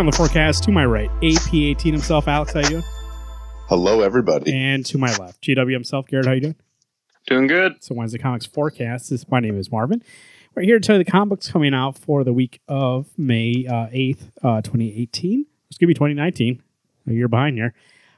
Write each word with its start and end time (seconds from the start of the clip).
Welcome 0.00 0.12
to 0.12 0.16
the 0.16 0.28
forecast. 0.28 0.64
To 0.64 0.70
my 0.70 0.86
right, 0.86 1.10
AP18 1.20 1.92
himself, 1.92 2.26
Alex. 2.26 2.54
How 2.54 2.60
you 2.60 2.68
doing? 2.70 2.84
Hello, 3.68 4.00
everybody. 4.00 4.50
And 4.50 4.86
to 4.86 4.96
my 4.96 5.14
left, 5.18 5.42
GW 5.42 5.74
himself, 5.74 6.06
Garrett. 6.06 6.24
How 6.24 6.32
you 6.32 6.40
doing? 6.40 6.56
Doing 7.26 7.46
good. 7.46 7.84
So 7.84 7.94
Wednesday 7.94 8.16
Comics 8.16 8.46
forecast. 8.46 9.10
This 9.10 9.28
my 9.28 9.40
name 9.40 9.58
is 9.58 9.70
Marvin. 9.70 10.02
We're 10.54 10.62
here 10.62 10.78
to 10.78 10.86
tell 10.86 10.96
you 10.96 11.04
the 11.04 11.10
comic 11.10 11.28
books 11.28 11.52
coming 11.52 11.74
out 11.74 11.98
for 11.98 12.24
the 12.24 12.32
week 12.32 12.62
of 12.66 13.10
May 13.18 13.66
uh, 13.66 13.88
eighth, 13.92 14.30
uh, 14.42 14.62
twenty 14.62 14.98
eighteen. 14.98 15.44
It's 15.68 15.76
gonna 15.76 15.88
be 15.88 15.92
twenty 15.92 16.14
nineteen. 16.14 16.62
A 17.06 17.12
year 17.12 17.28
behind 17.28 17.58
here. 17.58 17.74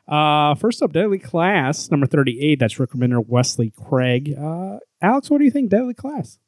Uh, 0.06 0.54
first 0.54 0.84
up, 0.84 0.92
Deadly 0.92 1.18
Class 1.18 1.90
number 1.90 2.06
thirty 2.06 2.40
eight. 2.42 2.60
That's 2.60 2.78
Rick 2.78 2.90
Remender, 2.90 3.26
Wesley 3.26 3.70
Craig. 3.70 4.36
Uh, 4.38 4.78
Alex, 5.00 5.30
what 5.30 5.38
do 5.38 5.44
you 5.44 5.50
think, 5.50 5.68
Deadly 5.68 5.94
Class? 5.94 6.38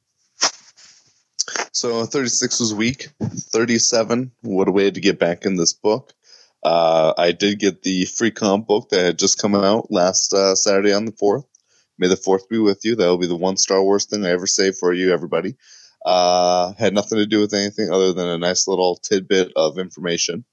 So 1.74 2.06
36 2.06 2.60
was 2.60 2.72
weak. 2.72 3.08
37, 3.20 4.30
what 4.42 4.68
a 4.68 4.70
way 4.70 4.92
to 4.92 5.00
get 5.00 5.18
back 5.18 5.44
in 5.44 5.56
this 5.56 5.72
book. 5.72 6.12
Uh, 6.62 7.12
I 7.18 7.32
did 7.32 7.58
get 7.58 7.82
the 7.82 8.04
free 8.04 8.30
comp 8.30 8.68
book 8.68 8.90
that 8.90 9.04
had 9.04 9.18
just 9.18 9.40
come 9.40 9.56
out 9.56 9.90
last 9.90 10.32
uh, 10.32 10.54
Saturday 10.54 10.92
on 10.92 11.04
the 11.04 11.10
4th. 11.10 11.42
May 11.98 12.06
the 12.06 12.14
4th 12.14 12.48
be 12.48 12.58
with 12.58 12.84
you. 12.84 12.94
That 12.94 13.08
will 13.08 13.18
be 13.18 13.26
the 13.26 13.34
one 13.34 13.56
Star 13.56 13.82
Wars 13.82 14.04
thing 14.04 14.24
I 14.24 14.30
ever 14.30 14.46
say 14.46 14.70
for 14.70 14.92
you, 14.92 15.12
everybody. 15.12 15.56
Uh, 16.06 16.74
had 16.78 16.94
nothing 16.94 17.18
to 17.18 17.26
do 17.26 17.40
with 17.40 17.52
anything 17.52 17.90
other 17.90 18.12
than 18.12 18.28
a 18.28 18.38
nice 18.38 18.68
little 18.68 18.94
tidbit 18.94 19.50
of 19.56 19.76
information. 19.76 20.44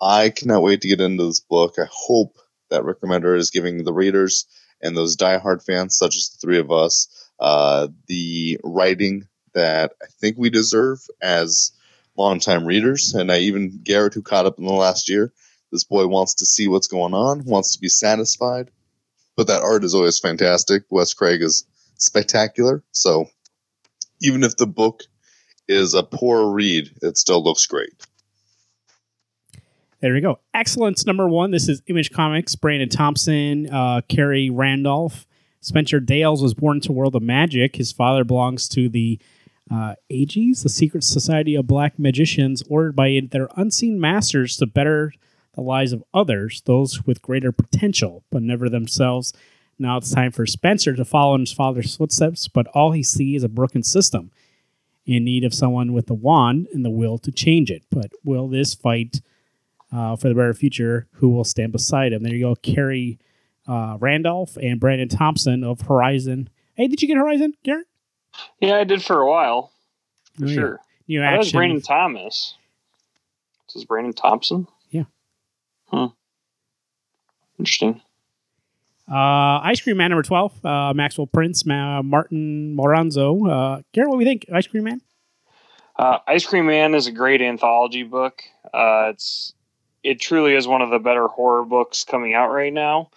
I 0.00 0.30
cannot 0.30 0.64
wait 0.64 0.80
to 0.80 0.88
get 0.88 1.00
into 1.00 1.26
this 1.26 1.38
book. 1.38 1.76
I 1.78 1.86
hope 1.88 2.38
that 2.70 2.84
Rick 2.84 3.02
Remender 3.02 3.36
is 3.36 3.50
giving 3.50 3.84
the 3.84 3.92
readers 3.92 4.46
and 4.82 4.96
those 4.96 5.16
diehard 5.16 5.64
fans, 5.64 5.96
such 5.96 6.16
as 6.16 6.30
the 6.30 6.38
three 6.44 6.58
of 6.58 6.72
us, 6.72 7.06
uh, 7.38 7.86
the 8.08 8.58
writing 8.64 9.28
that 9.54 9.92
I 10.02 10.06
think 10.20 10.36
we 10.38 10.50
deserve 10.50 11.00
as 11.20 11.72
longtime 12.16 12.64
readers. 12.64 13.14
And 13.14 13.30
I 13.30 13.38
even 13.38 13.80
Garrett, 13.82 14.14
who 14.14 14.22
caught 14.22 14.46
up 14.46 14.58
in 14.58 14.66
the 14.66 14.72
last 14.72 15.08
year, 15.08 15.32
this 15.72 15.84
boy 15.84 16.06
wants 16.06 16.34
to 16.34 16.46
see 16.46 16.68
what's 16.68 16.88
going 16.88 17.14
on, 17.14 17.44
wants 17.44 17.74
to 17.74 17.80
be 17.80 17.88
satisfied. 17.88 18.70
But 19.36 19.46
that 19.46 19.62
art 19.62 19.84
is 19.84 19.94
always 19.94 20.18
fantastic. 20.18 20.82
Wes 20.90 21.14
Craig 21.14 21.42
is 21.42 21.64
spectacular. 21.96 22.82
So 22.92 23.26
even 24.20 24.42
if 24.42 24.56
the 24.56 24.66
book 24.66 25.04
is 25.68 25.94
a 25.94 26.02
poor 26.02 26.50
read, 26.50 26.90
it 27.02 27.16
still 27.16 27.42
looks 27.42 27.66
great. 27.66 27.92
There 30.00 30.14
we 30.14 30.20
go. 30.20 30.40
Excellence 30.54 31.06
number 31.06 31.28
one. 31.28 31.50
This 31.50 31.68
is 31.68 31.82
Image 31.86 32.10
Comics. 32.10 32.54
Brandon 32.54 32.88
Thompson, 32.88 33.68
uh, 33.70 34.00
Khary 34.08 34.50
Randolph, 34.50 35.26
Spencer 35.60 36.00
Dales 36.00 36.42
was 36.42 36.54
born 36.54 36.80
a 36.88 36.92
world 36.92 37.14
of 37.14 37.22
magic. 37.22 37.76
His 37.76 37.92
father 37.92 38.24
belongs 38.24 38.66
to 38.70 38.88
the 38.88 39.18
uh, 39.70 39.94
the 40.08 40.54
secret 40.54 41.04
society 41.04 41.54
of 41.54 41.66
black 41.66 41.98
magicians, 41.98 42.62
ordered 42.68 42.96
by 42.96 43.20
their 43.30 43.48
unseen 43.56 44.00
masters 44.00 44.56
to 44.56 44.66
better 44.66 45.12
the 45.54 45.60
lives 45.60 45.92
of 45.92 46.04
others, 46.12 46.62
those 46.66 47.06
with 47.06 47.22
greater 47.22 47.52
potential, 47.52 48.24
but 48.30 48.42
never 48.42 48.68
themselves. 48.68 49.32
Now 49.78 49.96
it's 49.96 50.12
time 50.12 50.32
for 50.32 50.46
Spencer 50.46 50.94
to 50.94 51.04
follow 51.04 51.34
in 51.34 51.42
his 51.42 51.52
father's 51.52 51.96
footsteps, 51.96 52.48
but 52.48 52.66
all 52.68 52.92
he 52.92 53.02
sees 53.02 53.40
is 53.40 53.44
a 53.44 53.48
broken 53.48 53.82
system 53.82 54.30
in 55.06 55.24
need 55.24 55.44
of 55.44 55.54
someone 55.54 55.92
with 55.92 56.06
the 56.06 56.14
wand 56.14 56.68
and 56.72 56.84
the 56.84 56.90
will 56.90 57.18
to 57.18 57.32
change 57.32 57.70
it. 57.70 57.82
But 57.90 58.10
will 58.22 58.48
this 58.48 58.74
fight 58.74 59.20
uh, 59.92 60.16
for 60.16 60.28
the 60.28 60.34
better 60.34 60.54
future? 60.54 61.08
Who 61.14 61.30
will 61.30 61.44
stand 61.44 61.72
beside 61.72 62.12
him? 62.12 62.22
There 62.22 62.34
you 62.34 62.40
go, 62.40 62.54
Khary 62.56 63.18
uh, 63.66 63.96
Randolph 64.00 64.56
and 64.56 64.80
Brandon 64.80 65.08
Thompson 65.08 65.64
of 65.64 65.82
Horizon. 65.82 66.48
Hey, 66.74 66.88
did 66.88 67.02
you 67.02 67.08
get 67.08 67.16
Horizon, 67.16 67.54
Garrett? 67.62 67.86
Yeah, 68.60 68.76
I 68.76 68.84
did 68.84 69.02
for 69.02 69.18
a 69.20 69.28
while. 69.28 69.72
For 70.38 70.44
Oh, 70.44 70.48
yeah. 70.48 70.54
sure. 70.54 70.80
New 71.08 71.20
that 71.20 71.38
was. 71.38 71.52
Brandon 71.52 71.80
Thomas. 71.80 72.54
This 73.66 73.76
is 73.76 73.84
Brandon 73.84 74.12
Thompson? 74.12 74.66
Yeah. 74.90 75.04
Huh. 75.88 76.08
Interesting. 77.58 78.00
Uh, 79.10 79.58
Ice 79.64 79.80
Cream 79.80 79.96
Man 79.96 80.10
number 80.10 80.22
12, 80.22 80.64
uh, 80.64 80.94
Maxwell 80.94 81.26
Prince, 81.26 81.66
Ma- 81.66 82.00
Martin 82.02 82.76
Moranzo. 82.76 83.40
Uh, 83.78 83.82
Garrett, 83.92 84.08
what 84.08 84.14
do 84.14 84.18
we 84.18 84.24
think? 84.24 84.46
Ice 84.52 84.66
Cream 84.68 84.84
Man? 84.84 85.00
Uh, 85.98 86.18
Ice 86.28 86.46
Cream 86.46 86.66
Man 86.66 86.94
is 86.94 87.06
a 87.08 87.12
great 87.12 87.42
anthology 87.42 88.04
book. 88.04 88.42
Uh, 88.72 89.08
it's 89.10 89.52
it 90.02 90.20
truly 90.20 90.54
is 90.54 90.66
one 90.66 90.80
of 90.80 90.90
the 90.90 90.98
better 90.98 91.26
horror 91.26 91.64
books 91.64 92.04
coming 92.04 92.34
out 92.34 92.50
right 92.52 92.72
now. 92.72 93.10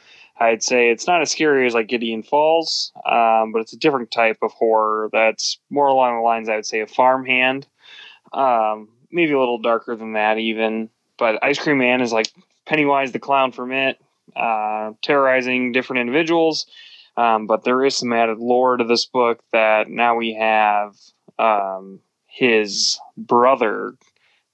I'd 0.44 0.64
say 0.64 0.90
it's 0.90 1.08
not 1.08 1.22
as 1.22 1.32
scary 1.32 1.66
as 1.66 1.74
like 1.74 1.88
Gideon 1.88 2.24
Falls, 2.24 2.92
um, 3.06 3.52
but 3.52 3.60
it's 3.60 3.74
a 3.74 3.78
different 3.78 4.12
type 4.12 4.38
of 4.42 4.52
horror 4.52 5.10
that's 5.12 5.60
more 5.70 5.88
along 5.88 6.18
the 6.18 6.22
lines 6.22 6.50
I 6.50 6.56
would 6.56 6.66
say 6.66 6.82
of 6.82 6.92
Farmhand, 6.92 7.68
um, 8.34 8.90
maybe 9.12 9.32
a 9.32 9.40
little 9.40 9.60
darker 9.60 9.96
than 9.96 10.14
that 10.14 10.38
even. 10.38 10.90
But 11.18 11.44
Ice 11.44 11.60
Cream 11.60 11.78
Man 11.78 12.02
is 12.02 12.12
like 12.12 12.32
Pennywise 12.66 13.12
the 13.12 13.20
Clown 13.20 13.52
from 13.52 13.72
it, 13.72 14.02
uh, 14.36 14.92
terrorizing 15.02 15.72
different 15.72 16.02
individuals. 16.02 16.66
Um, 17.16 17.46
but 17.46 17.64
there 17.64 17.86
is 17.86 17.96
some 17.96 18.12
added 18.12 18.40
lore 18.40 18.78
to 18.78 18.84
this 18.84 19.06
book 19.06 19.44
that 19.52 19.88
now 19.88 20.16
we 20.16 20.34
have 20.34 20.96
um, 21.38 22.00
his 22.26 23.00
brother 23.16 23.94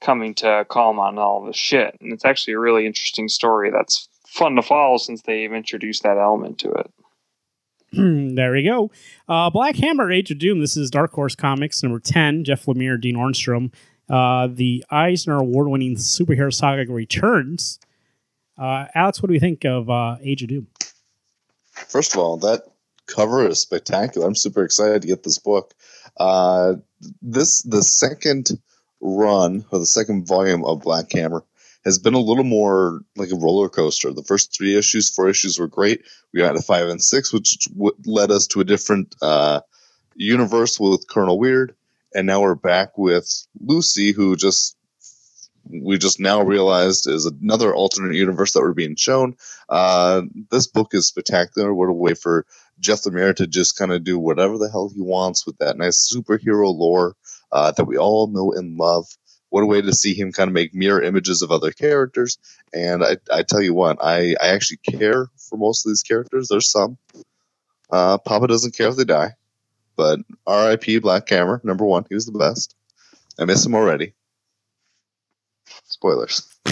coming 0.01 0.33
to 0.35 0.65
call 0.67 0.91
him 0.91 0.99
on 0.99 1.17
all 1.17 1.45
this 1.45 1.55
shit. 1.55 1.95
And 2.01 2.11
it's 2.11 2.25
actually 2.25 2.53
a 2.53 2.59
really 2.59 2.85
interesting 2.85 3.29
story 3.29 3.71
that's 3.71 4.08
fun 4.29 4.55
to 4.55 4.61
follow 4.61 4.97
since 4.97 5.21
they've 5.23 5.51
introduced 5.51 6.03
that 6.03 6.17
element 6.17 6.59
to 6.59 6.71
it. 6.71 6.91
there 8.35 8.51
we 8.51 8.63
go. 8.63 8.91
Uh, 9.27 9.49
Black 9.49 9.75
Hammer, 9.77 10.11
Age 10.11 10.29
of 10.31 10.37
Doom. 10.37 10.59
This 10.59 10.77
is 10.77 10.91
Dark 10.91 11.11
Horse 11.11 11.35
Comics, 11.35 11.81
number 11.81 11.99
10. 11.99 12.43
Jeff 12.43 12.65
Lemire, 12.65 13.01
Dean 13.01 13.15
Ornstrom. 13.15 13.73
Uh, 14.07 14.47
the 14.51 14.85
Eisner 14.89 15.37
Award 15.37 15.67
winning 15.69 15.95
superhero 15.95 16.53
saga 16.53 16.91
returns. 16.91 17.79
Uh, 18.57 18.85
Alex, 18.93 19.21
what 19.21 19.27
do 19.27 19.33
we 19.33 19.39
think 19.39 19.65
of 19.65 19.89
uh, 19.89 20.17
Age 20.21 20.43
of 20.43 20.49
Doom? 20.49 20.67
First 21.87 22.13
of 22.13 22.19
all, 22.19 22.37
that 22.37 22.63
cover 23.07 23.47
is 23.47 23.59
spectacular. 23.59 24.27
I'm 24.27 24.35
super 24.35 24.63
excited 24.63 25.01
to 25.01 25.07
get 25.07 25.23
this 25.23 25.39
book. 25.39 25.73
Uh, 26.17 26.75
this 27.21 27.61
the 27.63 27.81
second 27.81 28.51
run 28.99 29.65
or 29.71 29.79
the 29.79 29.85
second 29.85 30.27
volume 30.27 30.65
of 30.65 30.81
Black 30.81 31.11
Hammer 31.13 31.43
has 31.85 31.99
been 31.99 32.15
a 32.15 32.19
little 32.19 32.43
more 32.45 33.01
like 33.15 33.31
a 33.31 33.35
roller 33.37 33.69
coaster. 33.69 34.13
The 34.13 34.23
first 34.23 34.55
three 34.55 34.77
issues, 34.77 35.09
four 35.09 35.29
issues 35.29 35.59
were 35.59 35.67
great. 35.67 36.03
We 36.33 36.41
got 36.41 36.53
to 36.53 36.61
five 36.61 36.87
and 36.89 37.03
six, 37.03 37.33
which 37.33 37.57
w- 37.75 37.95
led 38.05 38.31
us 38.31 38.47
to 38.47 38.61
a 38.61 38.65
different 38.65 39.15
uh, 39.21 39.61
universe 40.15 40.79
with 40.79 41.07
Colonel 41.09 41.39
Weird, 41.39 41.75
and 42.15 42.27
now 42.27 42.41
we're 42.41 42.55
back 42.55 42.97
with 42.97 43.29
Lucy, 43.59 44.11
who 44.13 44.35
just 44.35 44.75
we 45.69 45.97
just 45.97 46.19
now 46.19 46.41
realized 46.43 47.07
is 47.07 47.25
another 47.25 47.73
alternate 47.73 48.15
universe 48.15 48.53
that 48.53 48.61
we're 48.61 48.73
being 48.73 48.95
shown. 48.95 49.35
Uh, 49.69 50.23
this 50.51 50.67
book 50.67 50.93
is 50.93 51.07
spectacular. 51.07 51.73
What 51.73 51.89
a 51.89 51.93
way 51.93 52.15
for 52.15 52.45
Jeff 52.79 53.03
Lemire 53.03 53.35
to 53.35 53.47
just 53.47 53.77
kind 53.77 53.91
of 53.91 54.03
do 54.03 54.19
whatever 54.19 54.57
the 54.57 54.69
hell 54.69 54.91
he 54.93 55.01
wants 55.01 55.45
with 55.45 55.57
that 55.59 55.77
nice 55.77 56.11
superhero 56.13 56.75
lore 56.75 57.15
uh, 57.51 57.71
that 57.73 57.85
we 57.85 57.97
all 57.97 58.27
know 58.27 58.53
and 58.53 58.77
love. 58.77 59.05
What 59.49 59.63
a 59.63 59.65
way 59.65 59.81
to 59.81 59.93
see 59.93 60.13
him 60.13 60.31
kind 60.31 60.47
of 60.47 60.53
make 60.53 60.73
mirror 60.73 61.01
images 61.01 61.41
of 61.41 61.51
other 61.51 61.71
characters. 61.71 62.37
And 62.73 63.03
I, 63.03 63.17
I 63.31 63.43
tell 63.43 63.61
you 63.61 63.73
what, 63.73 63.97
I, 64.01 64.35
I 64.41 64.49
actually 64.49 64.77
care 64.77 65.27
for 65.37 65.57
most 65.57 65.85
of 65.85 65.89
these 65.89 66.03
characters. 66.03 66.47
There's 66.47 66.69
some. 66.69 66.97
Uh, 67.89 68.19
Papa 68.19 68.47
doesn't 68.47 68.75
care 68.75 68.89
if 68.89 68.95
they 68.95 69.05
die. 69.05 69.31
But 69.95 70.19
R.I.P. 70.45 70.99
Black 70.99 71.27
Hammer, 71.29 71.59
number 71.63 71.83
one. 71.83 72.05
He 72.07 72.15
was 72.15 72.25
the 72.25 72.37
best. 72.37 72.75
I 73.39 73.45
miss 73.45 73.65
him 73.65 73.75
already. 73.75 74.13
Spoilers. 75.85 76.47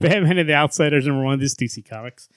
Batman 0.00 0.38
and 0.38 0.48
the 0.48 0.54
Outsiders, 0.54 1.06
number 1.06 1.22
one. 1.22 1.38
This 1.38 1.52
is 1.52 1.56
DC 1.56 1.88
Comics. 1.88 2.28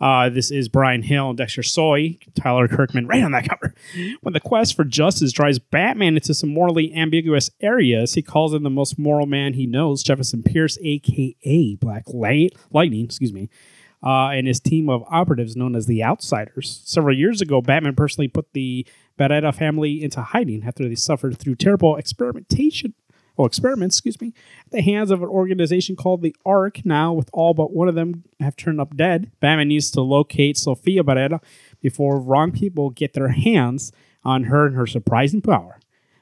Uh, 0.00 0.28
this 0.28 0.50
is 0.50 0.68
Bryan 0.68 1.02
Hill 1.02 1.30
and 1.30 1.38
Dexter 1.38 1.62
Soy, 1.62 2.18
Tyler 2.34 2.68
Kirkham, 2.68 3.06
right 3.06 3.22
on 3.22 3.32
that 3.32 3.48
cover. 3.48 3.74
When 4.22 4.32
the 4.32 4.40
quest 4.40 4.74
for 4.74 4.84
justice 4.84 5.32
drives 5.32 5.58
Batman 5.58 6.16
into 6.16 6.34
some 6.34 6.50
morally 6.50 6.92
ambiguous 6.94 7.50
areas, 7.60 8.14
he 8.14 8.22
calls 8.22 8.54
in 8.54 8.62
the 8.62 8.70
most 8.70 8.98
moral 8.98 9.26
man 9.26 9.54
he 9.54 9.66
knows, 9.66 10.02
Jefferson 10.02 10.42
Pierce, 10.42 10.78
aka 10.82 11.76
Black 11.76 12.04
Light, 12.08 12.54
Lightning, 12.72 13.04
excuse 13.04 13.32
me, 13.32 13.48
uh, 14.04 14.28
and 14.28 14.46
his 14.46 14.60
team 14.60 14.88
of 14.88 15.04
operatives 15.10 15.56
known 15.56 15.74
as 15.74 15.86
the 15.86 16.02
Outsiders. 16.02 16.82
Several 16.84 17.16
years 17.16 17.40
ago, 17.40 17.60
Batman 17.60 17.94
personally 17.94 18.28
put 18.28 18.52
the 18.52 18.86
Barretta 19.18 19.54
family 19.54 20.02
into 20.02 20.20
hiding 20.20 20.64
after 20.64 20.88
they 20.88 20.94
suffered 20.94 21.38
through 21.38 21.54
terrible 21.54 21.96
experimentation 21.96 22.94
oh, 23.36 23.44
experiments, 23.44 23.96
excuse 23.96 24.20
me, 24.20 24.32
at 24.64 24.72
the 24.72 24.82
hands 24.82 25.10
of 25.10 25.22
an 25.22 25.28
organization 25.28 25.96
called 25.96 26.22
the 26.22 26.34
Ark. 26.44 26.84
Now, 26.84 27.12
with 27.12 27.30
all 27.32 27.54
but 27.54 27.72
one 27.72 27.88
of 27.88 27.94
them 27.94 28.24
have 28.40 28.56
turned 28.56 28.80
up 28.80 28.96
dead, 28.96 29.30
Batman 29.40 29.68
needs 29.68 29.90
to 29.92 30.00
locate 30.00 30.56
Sofia 30.56 31.02
Barrera 31.02 31.42
before 31.80 32.20
wrong 32.20 32.52
people 32.52 32.90
get 32.90 33.12
their 33.12 33.28
hands 33.28 33.92
on 34.24 34.44
her 34.44 34.66
and 34.66 34.76
her 34.76 34.86
surprising 34.86 35.42
power. 35.42 35.78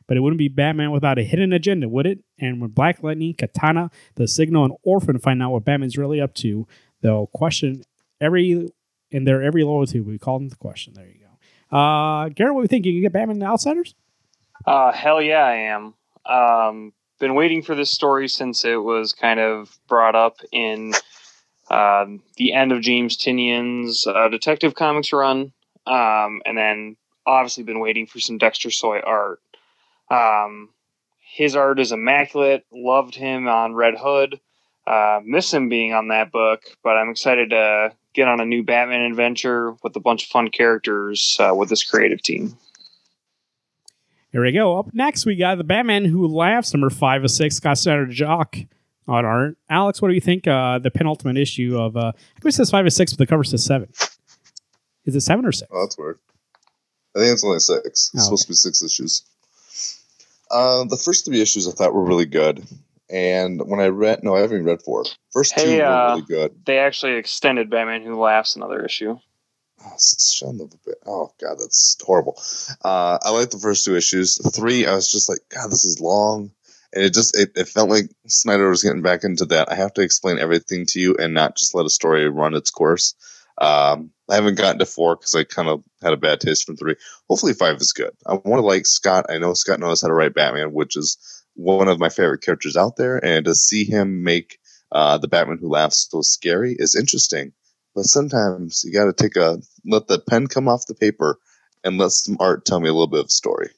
But 0.07 0.17
it 0.17 0.21
wouldn't 0.21 0.39
be 0.39 0.49
Batman 0.49 0.91
without 0.91 1.19
a 1.19 1.23
hidden 1.23 1.53
agenda, 1.53 1.89
would 1.89 2.07
it? 2.07 2.25
And 2.39 2.61
when 2.61 2.71
Black 2.71 3.03
Lightning, 3.03 3.35
Katana, 3.35 3.91
the 4.17 4.27
Signal, 4.27 4.65
and 4.65 4.75
Orphan 4.83 5.19
find 5.19 5.43
out 5.43 5.53
what 5.53 5.65
Batman's 5.65 5.97
really 5.97 6.21
up 6.21 6.35
to, 6.35 6.67
they'll 7.01 7.29
question 7.29 7.83
every 8.21 8.69
in 9.11 9.25
their 9.25 9.43
every 9.43 9.63
loyalty. 9.63 10.01
We 10.01 10.19
call 10.19 10.39
them 10.39 10.49
the 10.49 10.57
question. 10.57 10.95
There 10.95 11.07
you 11.07 11.21
go. 11.21 11.77
Uh, 11.77 12.29
Garrett, 12.31 12.55
what 12.55 12.63
do 12.63 12.65
you 12.65 12.69
think? 12.69 12.85
You 12.85 12.93
can 12.95 13.03
get 13.03 13.13
Batman 13.13 13.37
and 13.37 13.43
the 13.43 13.47
Outsiders? 13.47 13.95
Uh, 14.67 14.93
hell 14.93 15.23
yeah, 15.23 15.45
I 15.45 15.55
am. 15.55 15.95
Um, 16.27 16.93
been 17.23 17.35
waiting 17.37 17.63
for 17.63 17.77
this 17.77 17.93
story 17.93 18.27
since 18.27 18.65
it 18.65 18.83
was 18.83 19.13
kind 19.13 19.39
of 19.39 19.79
brought 19.87 20.17
up 20.17 20.39
in 20.51 20.93
um, 21.71 22.21
the 22.37 22.53
end 22.53 22.73
of 22.73 22.81
James 22.81 23.17
Tynion's 23.17 24.09
uh, 24.09 24.29
Detective 24.29 24.75
Comics 24.75 25.13
run, 25.13 25.53
um, 25.87 26.43
and 26.45 26.59
then 26.59 26.97
obviously 27.25 27.63
been 27.63 27.79
waiting 27.79 28.09
for 28.09 28.19
some 28.19 28.39
Dexter 28.39 28.73
Soy 28.73 28.99
art. 28.99 29.41
Um, 30.11 30.71
his 31.21 31.55
art 31.55 31.79
is 31.79 31.93
immaculate. 31.93 32.67
Loved 32.73 33.15
him 33.15 33.47
on 33.47 33.73
Red 33.73 33.95
Hood. 33.97 34.41
Uh, 34.85 35.21
miss 35.25 35.55
him 35.55 35.69
being 35.69 35.93
on 35.93 36.09
that 36.09 36.33
book, 36.33 36.65
but 36.83 36.97
I'm 36.97 37.09
excited 37.09 37.51
to 37.51 37.93
get 38.15 38.27
on 38.27 38.41
a 38.41 38.45
new 38.45 38.65
Batman 38.65 39.03
adventure 39.03 39.77
with 39.85 39.95
a 39.95 40.01
bunch 40.01 40.25
of 40.25 40.29
fun 40.29 40.51
characters 40.51 41.37
uh, 41.39 41.55
with 41.55 41.69
this 41.69 41.85
creative 41.85 42.21
team. 42.21 42.57
Here 44.33 44.43
we 44.43 44.53
go. 44.53 44.79
Up 44.79 44.95
next, 44.95 45.27
we 45.27 45.37
got 45.37 45.59
the 45.59 45.65
Batman 45.65 46.05
Who 46.07 46.27
Laughs, 46.27 46.73
number 46.73 46.89
five 46.91 47.23
of 47.23 47.31
six, 47.31 47.57
Scott 47.57 47.77
Snyder 47.79 48.07
Jock 48.07 48.57
on 49.07 49.25
art. 49.27 49.59
Alex, 49.69 50.01
what 50.01 50.09
do 50.09 50.15
you 50.15 50.21
think? 50.21 50.47
Uh, 50.47 50.79
the 50.79 50.91
penultimate 50.91 51.37
issue 51.37 51.77
of, 51.79 51.97
uh, 51.97 52.13
I 52.17 52.41
think 52.41 52.47
it 52.47 52.53
says 52.55 52.71
five 52.71 52.87
of 52.87 52.93
six, 52.93 53.13
but 53.13 53.19
the 53.19 53.27
cover 53.27 53.45
says 53.45 53.65
seven. 53.65 53.89
Is 55.05 55.15
it 55.15 55.21
seven 55.21 55.45
or 55.45 55.53
six? 55.53 55.71
Oh, 55.75 55.83
that's 55.83 55.99
weird. 55.99 56.19
I 57.15 57.19
think 57.19 57.33
it's 57.35 57.45
only 57.45 57.59
six. 57.59 57.85
It's 57.85 58.11
Oh, 58.17 58.21
supposed 58.21 58.45
to 58.45 58.49
be 58.49 58.55
six 58.55 58.83
issues. 58.83 59.23
Uh, 60.51 60.85
the 60.85 60.97
first 60.97 61.27
three 61.27 61.41
issues 61.43 61.69
I 61.69 61.73
thought 61.73 61.93
were 61.95 62.05
really 62.05 62.27
good. 62.27 62.65
And 63.11 63.61
when 63.67 63.81
I 63.81 63.89
read, 63.89 64.23
no, 64.23 64.35
I 64.35 64.41
haven't 64.41 64.57
even 64.59 64.67
read 64.67 64.81
four. 64.83 65.05
First 65.33 65.59
two 65.59 65.77
were 65.77 65.85
uh, 65.85 66.11
really 66.15 66.27
good. 66.27 66.55
They 66.65 66.79
actually 66.79 67.15
extended 67.17 67.69
Batman 67.69 68.03
Who 68.03 68.19
Laughs 68.19 68.57
another 68.57 68.83
issue. 68.85 69.19
Oh, 69.85 69.97
a 70.49 70.53
bit. 70.87 70.99
Oh 71.07 71.31
god, 71.41 71.59
that's 71.59 71.97
horrible. 72.03 72.41
Uh, 72.85 73.19
I 73.23 73.31
like 73.31 73.51
the 73.51 73.59
first 73.59 73.85
two 73.85 73.97
issues. 73.97 74.39
Three, 74.55 74.87
I 74.87 74.95
was 74.95 75.11
just 75.11 75.29
like, 75.29 75.41
God, 75.49 75.71
this 75.71 75.85
is 75.85 76.01
long, 76.01 76.53
and 76.93 77.05
it 77.05 77.15
just 77.15 77.37
it, 77.37 77.53
it 77.57 77.69
felt 77.69 77.91
like 77.91 78.11
Snyder 78.27 78.69
was 78.69 78.83
getting 78.83 79.03
back 79.03 79.25
into 79.25 79.45
that. 79.47 79.71
I 79.71 79.75
have 79.75 79.95
to 79.95 80.03
explain 80.03 80.39
everything 80.39 80.87
to 80.87 81.01
you 81.01 81.17
and 81.19 81.35
not 81.35 81.57
just 81.57 81.75
let 81.75 81.87
a 81.87 81.91
story 81.91 82.29
run 82.29 82.55
its 82.55 82.71
course. 82.71 83.15
Um, 83.59 84.11
I 84.31 84.37
haven't 84.37 84.57
gotten 84.57 84.79
to 84.79 84.87
four 84.87 85.17
because 85.17 85.35
I 85.35 85.45
kind 85.45 85.69
of 85.69 85.85
had 86.03 86.13
a 86.13 86.17
bad 86.17 86.41
taste 86.41 86.65
from 86.65 86.77
three. 86.77 86.97
Hopefully, 87.29 87.53
five 87.55 87.77
is 87.77 87.93
good. 87.93 88.13
I 88.27 88.35
want 88.35 88.61
to 88.61 88.67
like 88.67 88.87
Scott. 88.87 89.27
I 89.29 89.39
know 89.39 89.55
Scott 89.55 89.81
knows 89.81 90.01
how 90.01 90.09
to 90.09 90.15
write 90.15 90.35
Batman, 90.35 90.73
which 90.73 90.97
is 90.97 91.19
one 91.55 91.89
of 91.89 91.99
my 91.99 92.09
favorite 92.09 92.43
characters 92.43 92.77
out 92.77 92.97
there, 92.97 93.23
and 93.23 93.45
to 93.45 93.55
see 93.55 93.85
him 93.85 94.25
make 94.25 94.59
uh, 94.91 95.19
the 95.19 95.29
Batman 95.29 95.59
who 95.59 95.69
laughs 95.69 96.09
so 96.11 96.23
scary 96.23 96.75
is 96.79 96.95
interesting. 96.95 97.53
But 97.95 98.05
sometimes 98.05 98.83
you 98.85 98.93
got 98.93 99.05
to 99.05 99.13
take 99.13 99.37
a 99.37 99.59
let 99.85 100.07
the 100.09 100.19
pen 100.19 100.47
come 100.47 100.69
off 100.69 100.87
the 100.87 100.95
paper 100.95 101.39
and 101.85 101.99
let 101.99 102.13
some 102.13 102.37
art 102.41 102.65
tell 102.65 102.81
me 102.81 102.89
a 102.89 102.93
little 102.93 103.07
bit 103.07 103.21
of 103.21 103.27
a 103.27 103.31
story. 103.31 103.71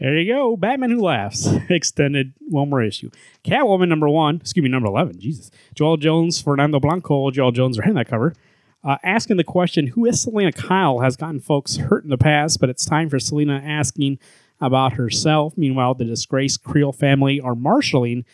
There 0.00 0.18
you 0.18 0.32
go. 0.32 0.56
Batman 0.56 0.90
Who 0.90 1.02
Laughs. 1.02 1.48
Extended 1.70 2.34
one 2.40 2.68
more 2.68 2.82
issue. 2.82 3.10
Catwoman 3.44 3.88
number 3.88 4.08
one, 4.08 4.36
excuse 4.36 4.62
me, 4.62 4.68
number 4.68 4.88
11. 4.88 5.20
Jesus. 5.20 5.50
Joelle 5.74 5.98
Jones, 5.98 6.40
Fernando 6.40 6.80
Blanco, 6.80 7.30
Joelle 7.30 7.54
Jones 7.54 7.78
are 7.78 7.84
in 7.84 7.94
that 7.94 8.08
cover. 8.08 8.34
Uh, 8.82 8.98
asking 9.02 9.38
the 9.38 9.44
question, 9.44 9.86
who 9.86 10.04
is 10.04 10.20
Selina 10.20 10.52
Kyle? 10.52 10.98
Has 10.98 11.16
gotten 11.16 11.40
folks 11.40 11.76
hurt 11.76 12.04
in 12.04 12.10
the 12.10 12.18
past, 12.18 12.60
but 12.60 12.68
it's 12.68 12.84
time 12.84 13.08
for 13.08 13.18
Selina 13.18 13.62
asking 13.64 14.18
about 14.60 14.94
herself. 14.94 15.54
Meanwhile, 15.56 15.94
the 15.94 16.04
disgraced 16.04 16.62
Creel 16.64 16.92
family 16.92 17.40
are 17.40 17.54
marshaling, 17.54 18.24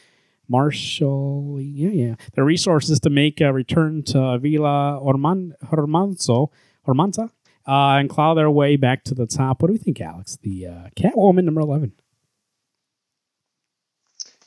marshaling, 0.50 1.72
yeah, 1.74 1.90
yeah, 1.90 2.14
the 2.34 2.42
resources 2.42 2.98
to 3.00 3.10
make 3.10 3.40
a 3.40 3.52
return 3.52 4.02
to 4.02 4.38
Villa 4.38 4.98
Orman, 4.98 5.54
Hormanza, 5.64 7.30
uh, 7.66 7.98
and 7.98 8.10
claw 8.10 8.34
their 8.34 8.50
way 8.50 8.76
back 8.76 9.04
to 9.04 9.14
the 9.14 9.26
top. 9.26 9.62
What 9.62 9.68
do 9.68 9.72
we 9.72 9.78
think, 9.78 10.00
Alex? 10.00 10.38
The 10.42 10.66
uh, 10.66 10.88
Catwoman 10.96 11.44
number 11.44 11.60
11. 11.60 11.92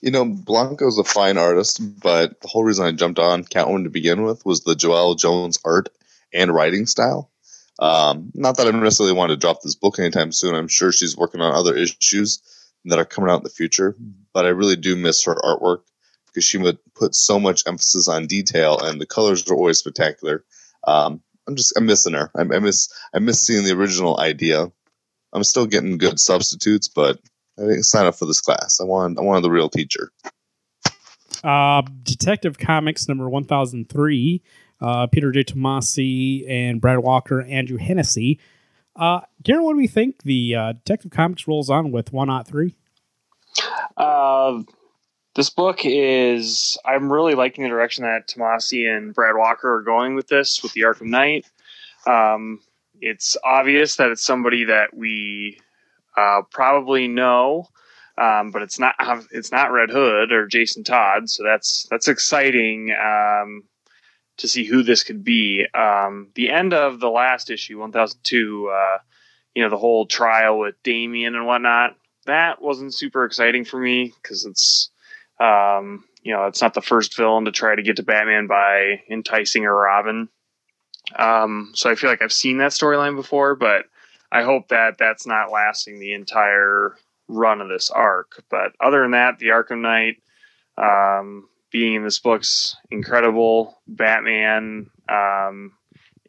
You 0.02 0.12
know, 0.12 0.26
Blanco's 0.26 0.98
a 0.98 1.06
fine 1.06 1.38
artist, 1.38 1.80
but 2.02 2.42
the 2.42 2.50
whole 2.50 2.66
reason 2.66 2.86
I 2.86 2.92
jumped 2.92 3.20
on 3.20 3.46
Catwoman 3.46 3.86
to 3.86 3.90
begin 3.90 4.24
with 4.24 4.46
was 4.46 4.62
the 4.62 4.76
Joelle 4.76 5.18
Jones 5.18 5.58
art 5.64 5.88
and 6.34 6.54
writing 6.54 6.86
style. 6.86 7.32
Um, 7.80 8.30
not 8.36 8.58
that 8.58 8.68
I 8.68 8.72
necessarily 8.72 9.16
want 9.16 9.30
to 9.30 9.38
drop 9.38 9.62
this 9.62 9.76
book 9.76 9.98
anytime 9.98 10.34
soon. 10.34 10.56
I'm 10.56 10.68
sure 10.68 10.92
she's 10.92 11.16
working 11.16 11.40
on 11.40 11.54
other 11.54 11.76
issues 11.76 12.42
that 12.86 13.00
are 13.00 13.06
coming 13.06 13.30
out 13.30 13.38
in 13.38 13.44
the 13.44 13.50
future, 13.50 13.96
but 14.34 14.46
I 14.46 14.50
really 14.50 14.76
do 14.76 14.98
miss 14.98 15.24
her 15.24 15.36
artwork 15.36 15.84
because 16.34 16.46
she 16.46 16.58
would 16.58 16.78
put 16.96 17.16
so 17.16 17.40
much 17.40 17.64
emphasis 17.68 18.08
on 18.08 18.28
detail, 18.28 18.80
and 18.80 19.00
the 19.00 19.06
colors 19.06 19.50
are 19.50 19.56
always 19.56 19.78
spectacular. 19.78 20.44
Um, 20.86 21.22
I'm 21.48 21.56
just 21.56 21.74
I'm 21.78 21.86
missing 21.86 22.14
her. 22.14 22.32
I, 22.36 22.42
I 22.42 22.60
miss 22.60 22.92
I 23.14 23.20
miss 23.20 23.42
seeing 23.42 23.64
the 23.64 23.74
original 23.74 24.20
idea. 24.20 24.72
I'm 25.34 25.44
still 25.44 25.66
getting 25.66 25.98
good 25.98 26.20
substitutes, 26.20 26.88
but 26.88 27.20
I 27.58 27.64
didn't 27.64 27.84
sign 27.84 28.06
up 28.06 28.16
for 28.16 28.26
this 28.26 28.42
class. 28.42 28.80
I 28.82 28.86
wanted 28.86 29.20
I 29.20 29.22
wanted 29.22 29.44
the 29.44 29.52
real 29.52 29.70
teacher. 29.70 30.12
Uh, 31.44 31.82
Detective 32.04 32.58
Comics 32.58 33.08
number 33.08 33.30
1003. 33.30 34.42
Uh, 34.80 35.08
Peter 35.08 35.32
J. 35.32 35.44
Tomasi 35.44 36.50
and 36.50 36.82
Brad 36.82 37.00
Walker, 37.00 37.42
Andrew 37.42 37.78
Hennessy. 37.78 38.40
Uh, 38.96 39.22
Garrett, 39.42 39.64
what 39.64 39.74
do 39.74 39.78
we 39.78 39.88
think? 39.88 40.24
The 40.24 40.56
uh, 40.56 40.74
Detective 40.74 41.12
Comics 41.12 41.48
rolls 41.48 41.70
on 41.70 41.92
with 41.92 42.14
103. 42.14 42.76
Uh, 43.98 44.62
this 45.36 45.50
book 45.50 45.80
is. 45.84 46.78
I'm 46.86 47.12
really 47.12 47.36
liking 47.36 47.64
the 47.64 47.70
direction 47.70 48.04
that 48.04 48.28
Tomasi 48.28 48.90
and 48.90 49.14
Brad 49.14 49.36
Walker 49.36 49.76
are 49.76 49.82
going 49.82 50.16
with 50.16 50.28
this, 50.28 50.62
with 50.62 50.74
the 50.74 50.82
Arkham 50.82 51.08
Knight. 51.08 51.46
Um, 52.06 52.60
it's 53.02 53.36
obvious 53.44 53.96
that 53.96 54.10
it's 54.10 54.24
somebody 54.24 54.66
that 54.66 54.96
we 54.96 55.60
uh, 56.18 56.42
probably 56.52 57.08
know, 57.08 57.68
um, 58.18 58.52
but 58.52 58.62
it's 58.62 58.80
not. 58.80 58.96
It's 59.32 59.52
not 59.52 59.72
Red 59.72 59.90
Hood 59.90 60.32
or 60.32 60.48
Jason 60.48 60.84
Todd, 60.84 61.30
so 61.30 61.44
that's 61.44 61.88
that's 61.90 62.08
exciting 62.08 62.92
um, 62.92 63.64
to 64.38 64.48
see 64.48 64.66
who 64.66 64.84
this 64.84 65.04
could 65.04 65.24
be. 65.24 65.66
Um, 65.74 66.30
the 66.36 66.52
end 66.52 66.74
of 66.74 67.00
the 67.00 67.10
last 67.10 67.50
issue, 67.50 67.80
1002. 67.80 68.72
Uh, 68.72 68.98
you 69.56 69.62
know 69.62 69.70
the 69.70 69.78
whole 69.78 70.08
trial 70.08 70.58
with 70.58 70.82
Damian 70.82 71.36
and 71.36 71.46
whatnot 71.46 71.96
that 72.26 72.62
wasn't 72.62 72.94
super 72.94 73.26
exciting 73.26 73.66
for 73.66 73.80
me 73.80 74.14
because 74.22 74.46
it's 74.46 74.90
um, 75.44 76.06
you 76.24 76.34
know 76.34 76.46
it's 76.46 76.62
not 76.62 76.74
the 76.74 76.82
first 76.82 77.16
villain 77.16 77.46
to 77.46 77.52
try 77.52 77.76
to 77.76 77.84
get 77.84 77.98
to 77.98 78.04
Batman 78.04 78.48
by 78.48 79.02
enticing 79.10 79.66
a 79.66 79.74
Robin. 79.74 80.30
Um, 81.18 81.72
so 81.76 81.90
I 81.90 81.96
feel 81.96 82.10
like 82.10 82.22
I've 82.22 82.32
seen 82.32 82.60
that 82.60 82.72
storyline 82.72 83.16
before, 83.16 83.56
but 83.56 83.86
I 84.32 84.44
hope 84.44 84.70
that 84.70 84.98
that's 84.98 85.28
not 85.28 85.52
lasting 85.52 86.00
the 86.00 86.14
entire 86.14 86.96
run 87.28 87.62
of 87.62 87.68
this 87.68 87.90
arc. 87.90 88.44
But 88.50 88.72
other 88.80 89.02
than 89.02 89.12
that, 89.12 89.38
the 89.38 89.48
Arkham 89.48 89.82
Knight 89.82 90.18
um, 90.78 91.50
being 91.72 91.96
in 91.96 92.04
this 92.04 92.20
book's 92.20 92.78
incredible. 92.90 93.82
Batman 93.88 94.90
um, 95.10 95.74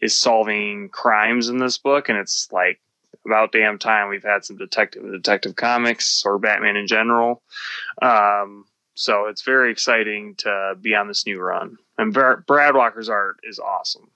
is 0.02 0.16
solving 0.16 0.88
crimes 0.88 1.48
in 1.48 1.58
this 1.58 1.78
book, 1.78 2.08
and 2.08 2.18
it's 2.18 2.48
like 2.50 2.80
about 3.24 3.52
damn 3.52 3.78
time 3.78 4.08
we've 4.08 4.24
had 4.24 4.44
some 4.44 4.56
detective 4.56 5.02
detective 5.10 5.56
comics 5.56 6.24
or 6.26 6.38
Batman 6.38 6.76
in 6.76 6.86
general. 6.86 7.42
Um, 8.02 8.66
so 8.94 9.26
it's 9.26 9.42
very 9.42 9.70
exciting 9.70 10.34
to 10.36 10.74
be 10.80 10.94
on 10.94 11.08
this 11.08 11.26
new 11.26 11.40
run. 11.40 11.76
And 11.98 12.12
Brad 12.12 12.46
Brad 12.46 12.74
Walker's 12.74 13.08
art 13.08 13.38
is 13.42 13.58
awesome. 13.58 14.10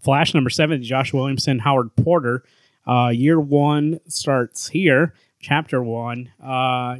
Flash 0.00 0.32
number 0.34 0.50
seven, 0.50 0.82
Josh 0.82 1.12
Williamson, 1.12 1.58
Howard 1.58 1.94
Porter. 1.96 2.42
Uh, 2.86 3.08
year 3.08 3.38
one 3.38 4.00
starts 4.08 4.68
here, 4.68 5.14
chapter 5.40 5.82
one. 5.82 6.30
Uh, 6.42 6.96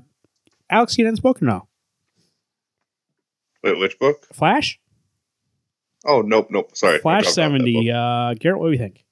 Alex, 0.69 0.99
you 0.99 1.05
didn't 1.05 1.17
spoken 1.17 1.47
now. 1.47 1.67
Wait, 3.63 3.79
which 3.79 3.99
book? 3.99 4.27
Flash? 4.33 4.79
Oh, 6.05 6.23
nope, 6.23 6.49
nope. 6.51 6.77
Sorry. 6.77 6.99
Flash 6.99 7.25
dropped 7.25 7.39
off 7.39 7.53
that 7.53 7.59
70. 7.59 7.91
Uh, 7.91 8.35
Garrett, 8.35 8.61
what 8.61 8.67
do 8.69 8.73
you 8.73 8.79
think? 8.79 9.05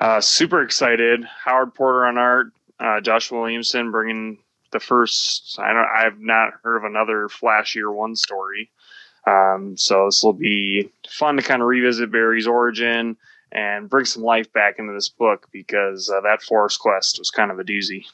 Uh, 0.00 0.20
super 0.20 0.62
excited. 0.62 1.24
Howard 1.44 1.74
Porter 1.74 2.06
on 2.06 2.18
art. 2.18 2.48
Uh, 2.80 3.00
Josh 3.00 3.30
Williamson 3.30 3.90
bringing 3.90 4.38
the 4.70 4.80
first. 4.80 5.58
I 5.58 5.72
don't. 5.72 5.88
I've 5.94 6.20
not 6.20 6.54
heard 6.62 6.78
of 6.78 6.84
another 6.84 7.28
Flash 7.28 7.74
Year 7.74 7.90
One 7.90 8.16
story. 8.16 8.70
Um, 9.26 9.76
so 9.76 10.06
this 10.06 10.22
will 10.22 10.32
be 10.32 10.90
fun 11.08 11.36
to 11.36 11.42
kind 11.42 11.60
of 11.60 11.68
revisit 11.68 12.10
Barry's 12.10 12.46
origin 12.46 13.16
and 13.52 13.88
bring 13.88 14.04
some 14.04 14.22
life 14.22 14.52
back 14.52 14.78
into 14.78 14.92
this 14.92 15.08
book 15.08 15.48
because 15.52 16.08
uh, 16.08 16.20
that 16.22 16.42
Force 16.42 16.76
Quest 16.76 17.18
was 17.18 17.30
kind 17.30 17.50
of 17.50 17.58
a 17.58 17.64
doozy. 17.64 18.04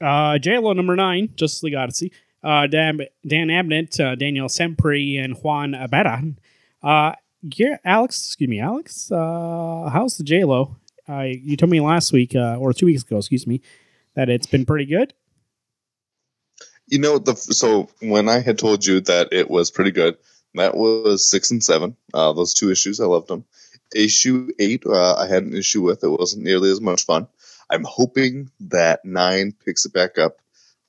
Uh, 0.00 0.38
JLo 0.38 0.74
number 0.74 0.96
nine, 0.96 1.30
Justice 1.36 1.62
League 1.62 1.74
Odyssey. 1.74 2.12
Uh, 2.42 2.66
Dan, 2.66 3.00
Dan 3.26 3.48
Abnett, 3.48 3.98
uh, 3.98 4.14
Daniel 4.16 4.48
Sempere, 4.48 5.22
and 5.22 5.34
Juan 5.38 5.72
Abera. 5.72 6.34
Uh, 6.82 7.12
Gar- 7.48 7.80
Alex, 7.84 8.26
excuse 8.26 8.50
me, 8.50 8.60
Alex. 8.60 9.10
Uh, 9.10 9.88
how's 9.90 10.18
the 10.18 10.24
JLo? 10.24 10.76
Uh, 11.08 11.22
you 11.22 11.56
told 11.56 11.70
me 11.70 11.80
last 11.80 12.12
week 12.12 12.34
uh, 12.34 12.56
or 12.56 12.72
two 12.72 12.86
weeks 12.86 13.02
ago, 13.02 13.18
excuse 13.18 13.46
me, 13.46 13.60
that 14.14 14.28
it's 14.28 14.46
been 14.46 14.66
pretty 14.66 14.86
good. 14.86 15.14
You 16.86 16.98
know 16.98 17.18
the 17.18 17.34
so 17.34 17.88
when 18.00 18.28
I 18.28 18.40
had 18.40 18.58
told 18.58 18.84
you 18.84 19.00
that 19.02 19.32
it 19.32 19.50
was 19.50 19.70
pretty 19.70 19.90
good, 19.90 20.16
that 20.54 20.76
was 20.76 21.28
six 21.28 21.50
and 21.50 21.62
seven. 21.62 21.96
Uh, 22.12 22.32
those 22.32 22.54
two 22.54 22.70
issues, 22.70 23.00
I 23.00 23.06
loved 23.06 23.28
them. 23.28 23.44
Issue 23.94 24.50
eight, 24.58 24.84
uh, 24.86 25.14
I 25.14 25.26
had 25.26 25.44
an 25.44 25.54
issue 25.54 25.82
with. 25.82 26.04
It 26.04 26.08
wasn't 26.08 26.44
nearly 26.44 26.70
as 26.70 26.80
much 26.80 27.04
fun. 27.04 27.28
I'm 27.70 27.84
hoping 27.84 28.50
that 28.60 29.04
nine 29.04 29.54
picks 29.64 29.86
it 29.86 29.92
back 29.92 30.18
up. 30.18 30.36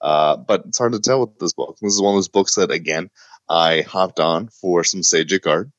Uh, 0.01 0.37
but 0.37 0.65
it's 0.67 0.77
hard 0.77 0.91
to 0.93 0.99
tell 0.99 1.21
with 1.21 1.39
this 1.39 1.53
book. 1.53 1.77
This 1.81 1.93
is 1.93 2.01
one 2.01 2.13
of 2.13 2.17
those 2.17 2.27
books 2.27 2.55
that, 2.55 2.69
again, 2.71 3.09
I 3.49 3.81
hopped 3.81 4.19
on 4.19 4.49
for 4.49 4.83
some 4.83 5.01
Sejic 5.01 5.47
art. 5.47 5.69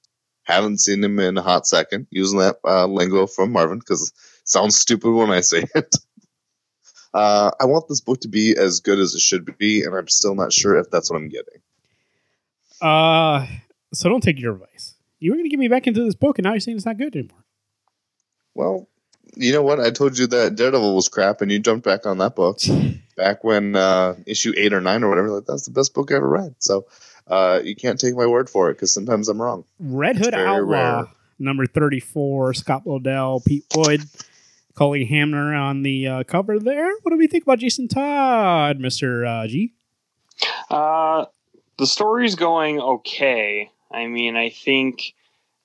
Haven't 0.45 0.81
seen 0.81 1.05
him 1.05 1.19
in 1.19 1.37
a 1.37 1.43
hot 1.43 1.67
second, 1.67 2.07
using 2.11 2.39
that 2.39 2.57
uh, 2.65 2.87
lingo 2.87 3.27
from 3.27 3.53
Marvin 3.53 3.79
because 3.79 4.13
sounds 4.45 4.77
stupid 4.77 5.11
when 5.11 5.31
I 5.31 5.41
say 5.41 5.65
it. 5.75 5.97
Uh, 7.15 7.51
I 7.61 7.65
want 7.67 7.89
this 7.89 8.01
book 8.01 8.21
to 8.21 8.29
be 8.29 8.57
as 8.57 8.81
good 8.81 8.99
as 8.99 9.15
it 9.15 9.21
should 9.21 9.57
be, 9.59 9.83
and 9.83 9.95
I'm 9.95 10.09
still 10.09 10.35
not 10.35 10.53
sure 10.53 10.77
if 10.79 10.91
that's 10.91 11.11
what 11.11 11.17
I'm 11.17 11.29
getting. 11.29 11.61
Uh, 12.81 13.47
so 13.93 14.09
don't 14.09 14.23
take 14.23 14.39
your 14.39 14.55
advice. 14.55 14.95
You 15.19 15.31
were 15.31 15.37
going 15.37 15.47
to 15.47 15.51
get 15.51 15.59
me 15.59 15.69
back 15.69 15.87
into 15.87 16.05
this 16.05 16.15
book, 16.15 16.39
and 16.39 16.45
now 16.45 16.53
you're 16.53 16.61
saying 16.61 16.77
it's 16.77 16.87
not 16.87 16.99
good 16.99 17.17
anymore. 17.17 17.45
Well, 18.55 18.89
you 19.35 19.53
know 19.53 19.63
what? 19.63 19.81
I 19.81 19.91
told 19.91 20.19
you 20.19 20.27
that 20.29 20.57
Daredevil 20.57 20.95
was 20.95 21.09
crap, 21.09 21.41
and 21.41 21.51
you 21.51 21.59
jumped 21.59 21.85
back 21.85 22.07
on 22.07 22.19
that 22.19 22.37
book 22.37 22.59
back 23.17 23.45
when 23.45 23.77
uh, 23.77 24.15
issue 24.27 24.53
eight 24.57 24.73
or 24.73 24.81
nine 24.81 25.03
or 25.03 25.09
whatever. 25.09 25.31
Like 25.31 25.47
that's 25.47 25.65
the 25.65 25.73
best 25.73 25.95
book 25.95 26.13
I 26.13 26.17
ever 26.17 26.29
read. 26.29 26.55
So 26.59 26.87
uh, 27.27 27.61
you 27.65 27.75
can't 27.75 27.99
take 27.99 28.15
my 28.15 28.27
word 28.27 28.49
for 28.49 28.71
it 28.71 28.75
because 28.75 28.93
sometimes 28.93 29.29
I'm 29.29 29.41
wrong. 29.41 29.65
Red 29.79 30.17
Hood 30.17 30.35
Outlaw, 30.35 30.99
rare. 31.01 31.07
number 31.39 31.67
34, 31.67 32.55
Scott 32.55 32.85
Lobdell, 32.85 33.45
Pete 33.45 33.65
Wood, 33.75 34.03
Cully 34.77 35.07
Hamner 35.07 35.55
on 35.55 35.83
the 35.83 36.07
uh, 36.07 36.25
cover 36.25 36.59
there. 36.59 36.91
What 37.03 37.11
do 37.11 37.17
we 37.17 37.27
think 37.27 37.45
about 37.45 37.59
Jason 37.59 37.89
Todd, 37.89 38.79
Mr. 38.79 39.27
Uh, 39.27 39.47
G? 39.47 39.75
Uh, 40.71 41.27
the 41.79 41.87
story's 41.87 42.35
going 42.35 42.81
okay. 42.81 43.71
I 43.91 44.07
mean, 44.07 44.37
I 44.37 44.51
think 44.51 45.15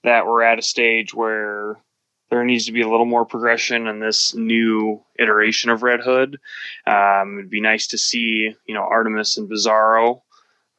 that 0.03 0.25
we're 0.25 0.44
at 0.44 0.60
a 0.60 0.63
stage 0.63 1.13
where 1.13 1.77
there 2.30 2.44
needs 2.46 2.65
to 2.65 2.72
be 2.72 2.82
a 2.82 2.89
little 2.89 3.06
more 3.06 3.25
progression 3.25 3.88
in 3.88 4.00
this 4.00 4.34
new 4.34 5.03
iteration 5.20 5.70
of 5.70 5.84
Red 5.84 6.00
Hood. 6.00 6.39
Um, 6.88 7.38
it'd 7.38 7.51
be 7.51 7.62
nice 7.62 7.88
to 7.88 7.98
see, 7.98 8.56
you 8.65 8.74
know, 8.74 8.84
Artemis 8.84 9.38
and 9.38 9.50
Bizarro 9.50 10.22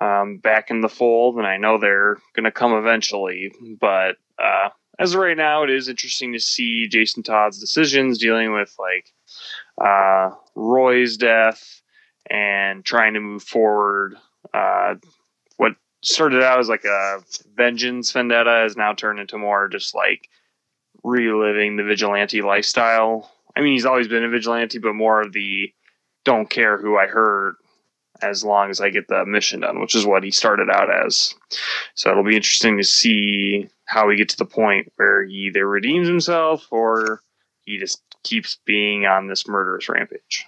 um, 0.01 0.39
back 0.39 0.71
in 0.71 0.81
the 0.81 0.89
fold, 0.89 1.37
and 1.37 1.47
I 1.47 1.59
know 1.59 1.79
they're 1.79 2.17
going 2.35 2.45
to 2.45 2.51
come 2.51 2.73
eventually. 2.73 3.53
But 3.79 4.17
uh, 4.39 4.71
as 4.99 5.15
of 5.15 5.21
right 5.21 5.37
now, 5.37 5.63
it 5.65 5.71
is 5.71 5.89
interesting 5.89 6.33
to 6.33 6.41
see 6.41 6.89
Jason 6.89 7.23
Todd's 7.23 7.59
decisions 7.59 8.19
dealing 8.19 8.53
with 8.53 8.75
like 8.79 9.13
uh, 9.81 10.35
Roy's 10.55 11.17
death 11.17 11.83
and 12.29 12.85
trying 12.85 13.15
to 13.15 13.21
move 13.21 13.43
forward. 13.43 14.17
Uh, 14.53 14.97
what 15.57 15.73
started 16.03 16.43
out 16.43 16.61
as 16.61 16.69
like 16.69 16.85
a 16.85 17.21
vengeance 17.55 18.13
vendetta 18.13 18.51
has 18.51 18.77
now 18.77 18.93
turned 18.93 19.19
into 19.19 19.39
more 19.39 19.69
just 19.69 19.95
like 19.95 20.29
reliving 21.03 21.77
the 21.77 21.85
vigilante 21.85 22.43
lifestyle. 22.43 23.31
I 23.57 23.61
mean, 23.61 23.73
he's 23.73 23.87
always 23.87 24.09
been 24.09 24.25
a 24.25 24.29
vigilante, 24.29 24.79
but 24.79 24.95
more 24.95 25.21
of 25.21 25.33
the 25.33 25.73
don't 26.25 26.49
care 26.49 26.79
who 26.79 26.97
I 26.97 27.07
hurt 27.07 27.57
as 28.23 28.45
long 28.45 28.71
as 28.71 28.81
I 28.81 28.91
get 28.91 29.09
the 29.09 29.27
mission 29.27 29.61
done, 29.61 29.81
which 29.81 29.95
is 29.95 30.07
what 30.07 30.23
he 30.23 30.31
started 30.31 30.69
out 30.71 30.89
as. 30.91 31.35
So 31.95 32.11
it'll 32.11 32.25
be 32.25 32.37
interesting 32.37 32.79
to 32.79 32.85
see 32.85 33.69
how 33.85 34.07
we 34.07 34.17
get 34.17 34.29
to 34.31 34.37
the 34.37 34.45
point 34.45 34.93
where 34.97 35.25
he 35.25 35.49
either 35.49 35.67
redeems 35.67 36.09
himself 36.09 36.67
or 36.71 37.21
he 37.65 37.79
just 37.79 38.03
keeps 38.23 38.59
being 38.65 39.05
on 39.07 39.29
this 39.29 39.47
murderous 39.47 39.89
rampage. 39.89 40.47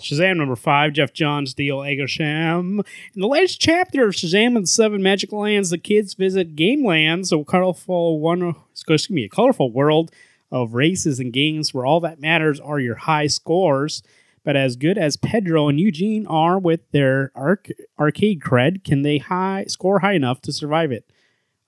Shazam 0.00 0.36
number 0.36 0.54
five, 0.54 0.92
Geoff 0.92 1.12
Johns, 1.12 1.54
Deal 1.54 1.78
Agersham. 1.78 2.84
In 3.14 3.20
the 3.20 3.26
latest 3.26 3.60
chapter 3.60 4.06
of 4.06 4.14
Shazam 4.14 4.54
and 4.54 4.62
the 4.62 4.68
Seven 4.68 5.02
Magic 5.02 5.32
Lands, 5.32 5.70
the 5.70 5.78
kids 5.78 6.14
visit 6.14 6.54
Game 6.54 6.86
Lands, 6.86 7.32
a 7.32 7.42
colorful 7.42 8.20
one 8.20 8.54
excuse 8.70 9.10
me, 9.10 9.24
a 9.24 9.28
colorful 9.28 9.72
world 9.72 10.12
of 10.52 10.74
races 10.74 11.18
and 11.18 11.32
games 11.32 11.74
where 11.74 11.84
all 11.84 12.00
that 12.00 12.20
matters 12.20 12.60
are 12.60 12.78
your 12.78 12.94
high 12.94 13.26
scores. 13.26 14.02
But 14.48 14.56
as 14.56 14.76
good 14.76 14.96
as 14.96 15.18
Pedro 15.18 15.68
and 15.68 15.78
Eugene 15.78 16.26
are 16.26 16.58
with 16.58 16.80
their 16.90 17.32
arc- 17.34 17.68
arcade 17.98 18.40
cred, 18.40 18.82
can 18.82 19.02
they 19.02 19.18
high 19.18 19.66
score 19.68 19.98
high 19.98 20.14
enough 20.14 20.40
to 20.40 20.54
survive 20.54 20.90
it? 20.90 21.04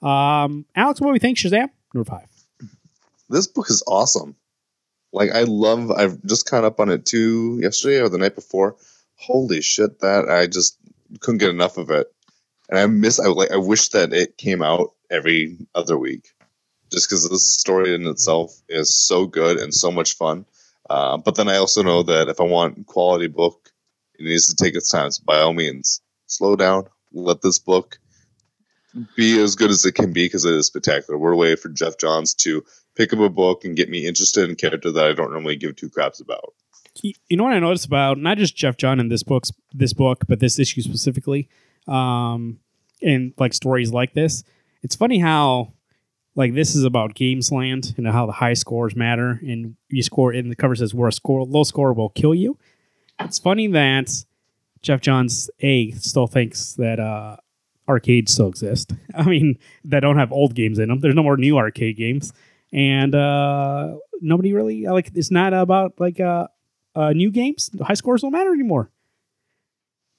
Um, 0.01 0.65
Alex, 0.75 0.99
what 0.99 1.09
do 1.09 1.13
we 1.13 1.19
think? 1.19 1.37
Shazam 1.37 1.69
number 1.93 2.11
five. 2.11 2.25
This 3.29 3.47
book 3.47 3.69
is 3.69 3.83
awesome. 3.87 4.35
Like 5.13 5.31
I 5.31 5.43
love. 5.43 5.91
I've 5.91 6.25
just 6.25 6.49
caught 6.49 6.65
up 6.65 6.81
on 6.81 6.89
it 6.89 7.05
too 7.05 7.59
yesterday 7.61 8.01
or 8.01 8.09
the 8.09 8.17
night 8.17 8.35
before. 8.35 8.77
Holy 9.17 9.61
shit! 9.61 10.01
That 10.01 10.31
I 10.31 10.47
just 10.47 10.79
couldn't 11.21 11.37
get 11.37 11.51
enough 11.51 11.77
of 11.77 11.91
it, 11.91 12.11
and 12.71 12.79
I 12.79 12.87
miss. 12.87 13.21
I 13.21 13.27
like. 13.27 13.51
I 13.51 13.59
wish 13.59 13.91
that 13.91 14.15
it 14.15 14.39
came 14.39 14.63
out 14.63 14.95
every 15.11 15.59
other 15.75 15.99
week, 15.99 16.33
just 16.91 17.11
because 17.11 17.29
this 17.29 17.47
story 17.47 17.95
in 17.95 18.07
itself 18.07 18.59
is 18.71 18.95
so 18.95 19.27
good 19.27 19.59
and 19.59 19.75
so 19.75 19.91
much 19.91 20.17
fun. 20.17 20.47
Uh, 20.91 21.17
but 21.17 21.37
then 21.37 21.49
I 21.49 21.57
also 21.57 21.83
know 21.83 22.03
that 22.03 22.29
if 22.29 22.41
I 22.41 22.45
want 22.45 22.87
quality 22.87 23.29
book, 23.29 23.71
it 24.19 24.25
needs 24.25 24.53
to 24.53 24.57
take 24.57 24.75
its 24.75 24.91
time. 24.91 25.11
So 25.13 25.23
by 25.25 25.39
all 25.39 25.53
means, 25.53 26.03
slow 26.27 26.57
down. 26.57 26.85
Let 27.13 27.43
this 27.43 27.61
book 27.61 27.99
be 29.17 29.41
as 29.41 29.55
good 29.55 29.71
as 29.71 29.85
it 29.85 29.93
can 29.93 30.13
be 30.13 30.25
because 30.25 30.45
it 30.45 30.53
is 30.53 30.67
spectacular. 30.67 31.17
We're 31.17 31.37
waiting 31.37 31.59
for 31.59 31.69
Geoff 31.69 31.97
Johns 31.97 32.35
to 32.35 32.65
pick 32.97 33.13
up 33.13 33.21
a 33.21 33.29
book 33.29 33.65
and 33.65 33.77
get 33.77 33.89
me 33.89 34.05
interested 34.05 34.51
in 34.51 34.57
character 34.57 34.91
that 34.91 35.07
I 35.07 35.13
don't 35.13 35.31
normally 35.31 35.55
give 35.55 35.77
two 35.77 35.89
craps 35.89 36.21
about. 36.21 36.55
you 37.03 37.37
know 37.37 37.45
what 37.45 37.53
I 37.53 37.61
noticed 37.61 37.87
about 37.87 38.19
not 38.19 38.39
just 38.39 38.57
Geoff 38.57 38.77
John 38.77 38.99
in 38.99 39.09
this 39.09 39.23
book's 39.23 39.53
this 39.73 39.93
book, 39.93 40.25
but 40.29 40.41
this 40.41 40.59
issue 40.59 40.83
specifically, 40.83 41.49
um, 41.87 42.59
and 43.01 43.33
like 43.39 43.55
stories 43.55 43.93
like 43.93 44.15
this. 44.15 44.43
It's 44.83 44.97
funny 44.97 45.21
how 45.21 45.73
like 46.35 46.55
this 46.55 46.75
is 46.75 46.85
about 46.85 47.15
Gamesland 47.15 47.97
and 47.99 48.07
how 48.07 48.27
the 48.27 48.33
high 48.33 48.55
scores 48.55 48.95
matter, 48.95 49.41
and 49.43 49.77
you 49.89 50.03
score. 50.03 50.33
And 50.33 50.51
the 50.51 50.57
cover 50.57 50.75
says 50.75 50.95
where 50.95 51.09
a 51.09 51.13
score 51.13 51.45
low 51.45 51.65
score 51.65 51.93
will 51.93 52.11
kill 52.11 52.35
you. 52.35 52.59
It's 53.19 53.39
funny 53.39 53.67
that 53.69 54.11
Geoff 54.83 55.01
Johns 55.01 55.51
a 55.61 55.91
still 55.93 56.27
thinks 56.27 56.75
that 56.75 57.01
uh, 57.01 57.37
arcades 57.89 58.33
still 58.33 58.49
exist. 58.49 58.93
I 59.15 59.25
mean, 59.25 59.59
that 59.85 60.01
don't 60.01 60.19
have 60.19 60.33
old 60.33 60.55
games 60.55 60.79
in 60.79 60.89
them. 60.89 61.01
There's 61.01 61.15
no 61.15 61.23
more 61.23 61.37
new 61.37 61.59
arcade 61.59 61.97
games, 61.97 62.33
and 62.73 63.15
uh, 63.15 63.97
nobody 64.21 64.53
really 64.53 64.87
like. 64.87 65.11
It's 65.15 65.31
not 65.31 65.53
about 65.53 65.95
like 65.99 66.21
uh, 66.21 66.47
uh, 66.95 67.13
new 67.13 67.31
games. 67.31 67.71
High 67.83 67.95
scores 67.95 68.23
don't 68.23 68.33
matter 68.33 68.53
anymore. 68.53 68.91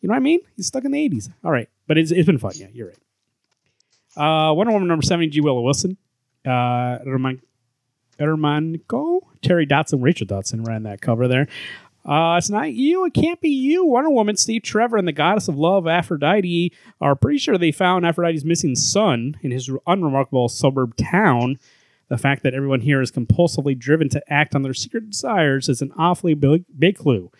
You 0.01 0.07
know 0.07 0.13
what 0.13 0.17
I 0.17 0.21
mean? 0.21 0.39
He's 0.55 0.67
stuck 0.67 0.83
in 0.83 0.91
the 0.91 1.09
80s. 1.09 1.29
All 1.43 1.51
right. 1.51 1.69
But 1.87 1.97
it's, 1.97 2.11
it's 2.11 2.25
been 2.25 2.39
fun. 2.39 2.53
Yeah, 2.55 2.67
you're 2.73 2.87
right. 2.87 2.97
Uh, 4.15 4.53
Wonder 4.55 4.73
Woman 4.73 4.87
number 4.87 5.03
70, 5.03 5.29
G. 5.29 5.41
Willow 5.41 5.61
Wilson. 5.61 5.97
Uh, 6.45 6.99
Erman- 7.05 7.41
Ermanco, 8.19 9.21
Terry 9.41 9.65
Dodson, 9.65 10.01
Rachel 10.01 10.27
Dodson 10.27 10.63
ran 10.63 10.83
that 10.83 11.01
cover 11.01 11.27
there. 11.27 11.47
Uh, 12.03 12.35
it's 12.37 12.49
not 12.49 12.73
you. 12.73 13.05
It 13.05 13.13
can't 13.13 13.39
be 13.41 13.49
you. 13.49 13.85
Wonder 13.85 14.09
Woman, 14.09 14.35
Steve 14.35 14.63
Trevor, 14.63 14.97
and 14.97 15.07
the 15.07 15.11
goddess 15.11 15.47
of 15.47 15.55
love, 15.55 15.87
Aphrodite, 15.87 16.73
are 16.99 17.15
pretty 17.15 17.37
sure 17.37 17.57
they 17.57 17.71
found 17.71 18.05
Aphrodite's 18.05 18.43
missing 18.43 18.75
son 18.75 19.37
in 19.41 19.51
his 19.51 19.69
unremarkable 19.85 20.49
suburb 20.49 20.95
town. 20.95 21.59
The 22.07 22.17
fact 22.17 22.43
that 22.43 22.53
everyone 22.55 22.81
here 22.81 23.01
is 23.01 23.11
compulsively 23.11 23.77
driven 23.77 24.09
to 24.09 24.33
act 24.33 24.55
on 24.55 24.63
their 24.63 24.73
secret 24.73 25.11
desires 25.11 25.69
is 25.69 25.81
an 25.81 25.93
awfully 25.95 26.33
big, 26.33 26.65
big 26.77 26.97
clue. 26.97 27.31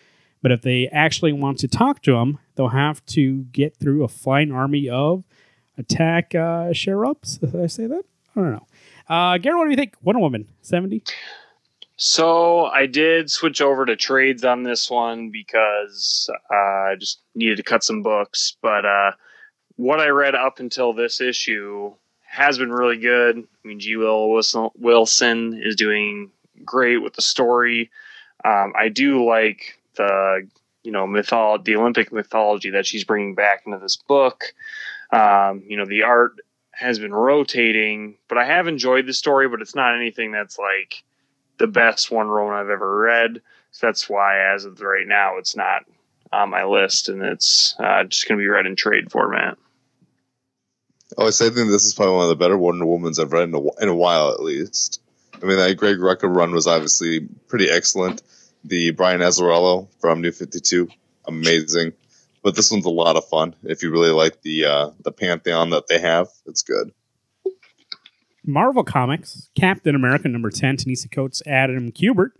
But 0.44 0.52
if 0.52 0.62
they 0.62 0.88
actually 0.88 1.34
want 1.34 1.58
to 1.60 1.68
talk 1.68 2.02
to 2.04 2.16
him, 2.16 2.40
they'll 2.56 2.70
have 2.70 3.06
to 3.08 3.44
get 3.46 3.76
through 3.76 4.04
a 4.04 4.08
flying 4.08 4.52
army 4.52 4.88
of 4.90 5.24
attack 5.82 6.34
uh, 6.36 6.72
sheriffs. 6.74 7.38
Did 7.38 7.56
I 7.56 7.68
say 7.68 7.88
that? 7.88 8.04
I 8.36 8.40
don't 8.40 8.52
know. 8.52 8.68
Uh, 9.10 9.38
Gary, 9.38 9.58
what 9.58 9.66
do 9.66 9.72
you 9.72 9.76
think? 9.76 9.96
Wonder 10.02 10.22
Woman, 10.22 10.48
70? 10.62 11.04
So 11.98 12.66
I 12.66 12.86
did 12.86 13.30
switch 13.30 13.62
over 13.62 13.86
to 13.86 13.96
trades 13.96 14.44
on 14.44 14.64
this 14.64 14.90
one 14.90 15.30
because 15.30 16.30
uh, 16.50 16.56
I 16.56 16.96
just 16.98 17.22
needed 17.36 17.58
to 17.58 17.64
cut 17.64 17.84
some 17.84 18.02
books. 18.02 18.56
But 18.62 18.86
uh, 18.86 19.12
what 19.76 20.00
I 20.00 20.08
read 20.08 20.34
up 20.34 20.60
until 20.60 20.94
this 20.94 21.22
issue 21.22 21.94
has 22.22 22.58
been 22.58 22.72
really 22.72 22.98
good. 22.98 23.38
I 23.38 23.68
mean, 23.68 23.80
G. 23.80 23.98
Will 23.98 24.32
Wilson, 24.32 24.70
Wilson 24.78 25.62
is 25.62 25.76
doing 25.76 26.32
great 26.64 26.98
with 26.98 27.14
the 27.14 27.22
story. 27.22 27.92
Um, 28.46 28.74
I 28.76 28.90
do 28.90 29.26
like 29.26 29.78
the 29.96 30.48
you 30.84 30.92
know 30.92 31.06
mythology, 31.06 31.74
the 31.74 31.80
Olympic 31.80 32.12
mythology 32.12 32.72
that 32.72 32.86
she's 32.86 33.04
bringing 33.04 33.36
back 33.36 33.64
into 33.66 33.78
this 33.78 33.98
book. 33.98 34.54
Um, 35.12 35.64
you 35.68 35.78
know, 35.78 35.86
the 35.86 36.04
art 36.04 36.34
has 36.72 37.00
been 37.00 37.14
rotating, 37.14 38.18
but 38.28 38.38
I 38.38 38.46
have 38.46 38.68
enjoyed 38.68 39.06
the 39.06 39.14
story. 39.14 39.48
But 39.48 39.62
it's 39.62 39.76
not 39.76 39.96
anything 39.96 40.32
that's 40.32 40.58
like 40.58 41.04
the 41.58 41.68
best 41.68 42.12
Wonder 42.12 42.42
Woman 42.42 42.58
I've 42.58 42.70
ever 42.70 42.98
read. 42.98 43.42
So 43.72 43.88
that's 43.88 44.10
why, 44.10 44.54
as 44.54 44.66
of 44.66 44.82
right 44.82 45.08
now, 45.08 45.38
it's 45.38 45.56
not 45.56 45.84
on 46.34 46.50
my 46.50 46.64
list, 46.64 47.10
and 47.10 47.22
it's 47.22 47.76
uh, 47.80 48.04
just 48.06 48.28
going 48.28 48.38
to 48.38 48.42
be 48.42 48.48
read 48.48 48.66
in 48.66 48.76
trade 48.76 49.12
format. 49.12 49.58
Oh, 51.18 51.28
I 51.28 51.30
say 51.32 51.48
I 51.48 51.50
think 51.50 51.70
this 51.70 51.84
is 51.84 51.94
probably 51.94 52.16
one 52.16 52.24
of 52.24 52.30
the 52.30 52.36
better 52.38 52.58
Wonder 52.58 52.86
Womans 52.86 53.20
I've 53.20 53.34
read 53.34 53.50
in 53.50 53.54
a, 53.56 53.62
in 53.82 53.90
a 53.90 53.96
while, 53.96 54.32
at 54.32 54.40
least. 54.42 55.02
I 55.42 55.46
mean, 55.46 55.58
that 55.58 55.76
Greg 55.76 55.98
Rucka 55.98 56.34
run 56.34 56.54
was 56.54 56.68
obviously 56.68 57.28
pretty 57.50 57.70
excellent. 57.70 58.22
The 58.64 58.92
Brian 58.92 59.22
Azzarello 59.22 59.88
from 60.00 60.22
New 60.22 60.32
Fifty 60.32 60.60
Two, 60.60 60.88
amazing. 61.26 61.94
But 62.44 62.56
this 62.56 62.72
one's 62.72 62.86
a 62.86 62.90
lot 62.90 63.18
of 63.18 63.28
fun. 63.28 63.56
If 63.64 63.84
you 63.84 63.92
really 63.92 64.12
like 64.12 64.42
the 64.42 64.66
uh, 64.66 64.90
the 65.04 65.12
pantheon 65.12 65.70
that 65.72 65.88
they 65.88 66.00
have, 66.00 66.28
it's 66.46 66.64
good. 66.64 66.92
Marvel 68.44 68.84
Comics, 68.84 69.50
Captain 69.56 69.96
America 69.96 70.28
number 70.28 70.50
10, 70.50 70.78
Ta-Nehisi 70.78 71.12
Coates, 71.12 71.44
Adam 71.46 71.92
Kubert, 71.92 72.32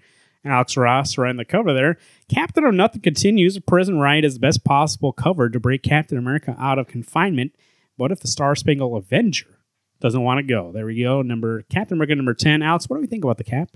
Alex 0.44 0.76
Ross 0.76 1.18
right 1.18 1.30
on 1.30 1.36
the 1.38 1.46
cover 1.46 1.74
there. 1.74 1.98
Captain 2.28 2.64
of 2.64 2.74
Nothing 2.74 3.02
continues. 3.02 3.56
A 3.56 3.62
prison 3.62 4.00
riot 4.00 4.26
is 4.26 4.36
the 4.36 4.40
best 4.40 4.64
possible 4.64 5.14
cover 5.14 5.50
to 5.50 5.60
break 5.60 5.84
Captain 5.84 6.18
America 6.18 6.56
out 6.60 6.80
of 6.80 6.88
confinement. 6.88 7.54
What 7.98 8.12
if 8.12 8.20
the 8.20 8.28
Star 8.28 8.56
Spangled 8.56 8.98
Avenger 9.04 9.60
doesn't 10.00 10.24
want 10.24 10.40
to 10.40 10.44
go? 10.44 10.72
There 10.72 10.88
we 10.88 11.00
go. 11.00 11.22
Number 11.22 11.62
Captain 11.70 11.98
America 11.98 12.16
number 12.16 12.34
10. 12.34 12.64
Alex, 12.64 12.90
what 12.90 12.98
do 12.98 13.02
we 13.02 13.08
think 13.08 13.24
about 13.24 13.38
the 13.38 13.44
cap? 13.44 13.70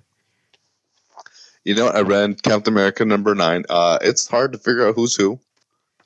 You 1.64 1.76
know, 1.76 1.88
I 1.88 2.02
read 2.02 2.42
Captain 2.44 2.74
America 2.74 3.06
number 3.06 3.34
nine. 3.34 3.66
Uh, 3.70 3.98
it's 4.02 4.28
hard 4.28 4.54
to 4.54 4.60
figure 4.60 4.88
out 4.88 4.96
who's 4.96 5.16
who 5.16 5.40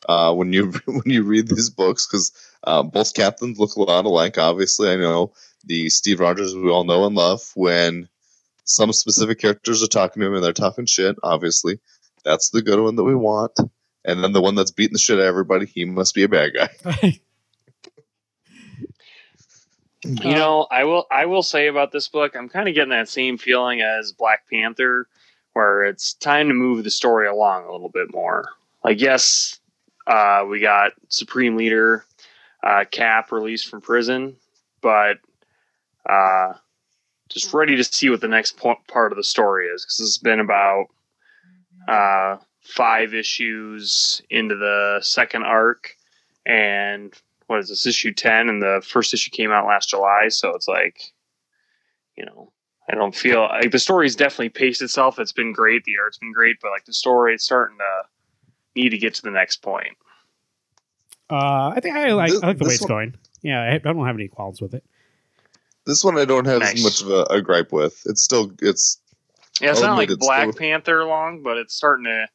uh, 0.08 0.34
when 0.34 0.54
you 0.54 0.72
when 0.86 1.04
you 1.06 1.24
read 1.24 1.48
these 1.48 1.70
books 1.70 2.08
because 2.08 2.32
uh, 2.64 2.84
both 2.84 3.14
captains 3.14 3.60
look 3.60 3.76
a 3.76 3.82
lot 3.82 4.06
alike. 4.06 4.38
Obviously, 4.38 4.90
I 4.90 4.96
know 4.96 5.34
the 5.66 5.90
Steve 5.90 6.20
Rogers 6.20 6.56
we 6.56 6.70
all 6.70 6.84
know 6.84 7.06
and 7.06 7.16
love. 7.16 7.52
When 7.56 8.08
some 8.64 8.94
specific 8.94 9.40
characters 9.40 9.84
are 9.84 9.88
talking 9.88 10.22
to 10.22 10.28
him 10.28 10.36
and 10.36 10.44
they're 10.44 10.54
talking 10.54 10.86
shit, 10.86 11.16
obviously, 11.24 11.80
that's 12.24 12.50
the 12.50 12.62
good 12.62 12.80
one 12.80 12.96
that 12.96 13.04
we 13.04 13.16
want. 13.16 13.58
And 14.06 14.24
then 14.24 14.32
the 14.32 14.42
one 14.42 14.56
that's 14.56 14.72
beating 14.72 14.94
the 14.94 15.00
shit 15.00 15.18
out 15.18 15.24
of 15.24 15.28
everybody, 15.28 15.66
he 15.66 15.86
must 15.86 16.16
be 16.16 16.24
a 16.24 16.30
bad 16.30 16.52
guy. 16.54 17.20
You 20.06 20.32
know, 20.32 20.66
I 20.72 20.86
will 20.86 21.06
I 21.12 21.26
will 21.26 21.44
say 21.44 21.68
about 21.68 21.92
this 21.92 22.08
book, 22.08 22.36
I'm 22.36 22.48
kind 22.48 22.70
of 22.70 22.76
getting 22.76 22.92
that 22.92 23.10
same 23.10 23.38
feeling 23.38 23.82
as 23.82 24.14
Black 24.14 24.50
Panther, 24.50 25.08
where 25.54 25.84
it's 25.84 26.14
time 26.14 26.48
to 26.48 26.54
move 26.54 26.86
the 26.86 26.90
story 26.90 27.28
along 27.28 27.66
a 27.66 27.72
little 27.72 27.90
bit 27.90 28.08
more. 28.14 28.46
Like, 28.84 29.02
yes, 29.02 29.59
uh, 30.10 30.44
we 30.50 30.60
got 30.60 30.94
Supreme 31.08 31.56
Leader 31.56 32.04
uh, 32.64 32.84
Cap 32.90 33.32
released 33.32 33.68
from 33.68 33.80
prison, 33.80 34.36
but 34.82 35.20
uh, 36.10 36.54
just 37.30 37.54
ready 37.54 37.76
to 37.76 37.84
see 37.84 38.10
what 38.10 38.20
the 38.20 38.28
next 38.28 38.58
po- 38.58 38.82
part 38.88 39.12
of 39.12 39.18
the 39.18 39.24
story 39.24 39.68
is 39.68 39.86
because 39.86 40.00
it's 40.00 40.18
been 40.18 40.40
about 40.40 40.88
uh, 41.88 42.38
five 42.62 43.14
issues 43.14 44.22
into 44.32 44.56
the 44.56 45.00
second 45.04 45.44
arc, 45.44 45.96
and 46.44 47.14
what 47.46 47.60
is 47.60 47.70
this 47.70 47.86
issue 47.86 48.14
10 48.14 48.50
and 48.50 48.62
the 48.62 48.82
first 48.86 49.14
issue 49.14 49.32
came 49.32 49.52
out 49.52 49.66
last 49.66 49.90
july 49.90 50.28
so 50.30 50.54
it's 50.54 50.68
like 50.68 51.02
you 52.16 52.24
know 52.24 52.52
i 52.88 52.94
don't 52.94 53.16
feel 53.16 53.42
like 53.42 53.72
the 53.72 53.80
story's 53.80 54.16
definitely 54.16 54.50
paced 54.50 54.84
itself. 54.84 55.18
It's 55.18 55.32
been 55.32 55.52
great. 55.52 55.84
The 55.84 55.98
art's 56.00 56.20
been 56.20 56.32
great 56.32 56.58
but 56.62 56.70
like 56.70 56.86
the 56.86 56.94
story 56.94 57.34
it's 57.34 57.44
starting 57.44 57.78
to 57.80 58.08
need 58.76 58.90
to 58.90 58.98
get 58.98 59.16
to 59.16 59.22
the 59.22 59.32
next 59.32 59.58
point 59.62 59.98
Uh, 61.30 61.72
I 61.76 61.80
think 61.82 61.96
I 61.96 62.12
like 62.14 62.32
This- 62.32 62.44
I 62.44 62.48
like 62.48 62.58
the 62.58 62.66
way 62.66 62.74
it's 62.74 62.82
one- 62.82 62.88
going. 62.90 63.16
Yeah, 63.42 63.62
I, 63.62 63.76
I 63.76 63.78
don't 63.78 64.06
have 64.06 64.16
any 64.16 64.28
qualms 64.28 64.62
with 64.62 64.74
it. 64.74 64.84
This 65.86 66.04
one 66.04 66.18
I 66.18 66.26
don't 66.26 66.46
have 66.46 66.60
Nice. 66.60 66.74
as 66.76 66.84
much 66.84 67.02
of 67.02 67.10
a, 67.10 67.24
a 67.34 67.42
gripe 67.42 67.72
with. 67.72 68.02
It's 68.06 68.24
still 68.24 68.52
it's 68.62 69.00
yeah 69.62 69.72
it's 69.72 69.82
not 69.82 69.98
like 69.98 70.06
admit 70.10 70.18
it's 70.18 70.26
black 70.28 70.50
still- 70.52 70.60
panther 70.60 71.04
long 71.06 71.42
but 71.44 71.58
it's 71.58 71.74
starting 71.76 72.06
to 72.06 72.28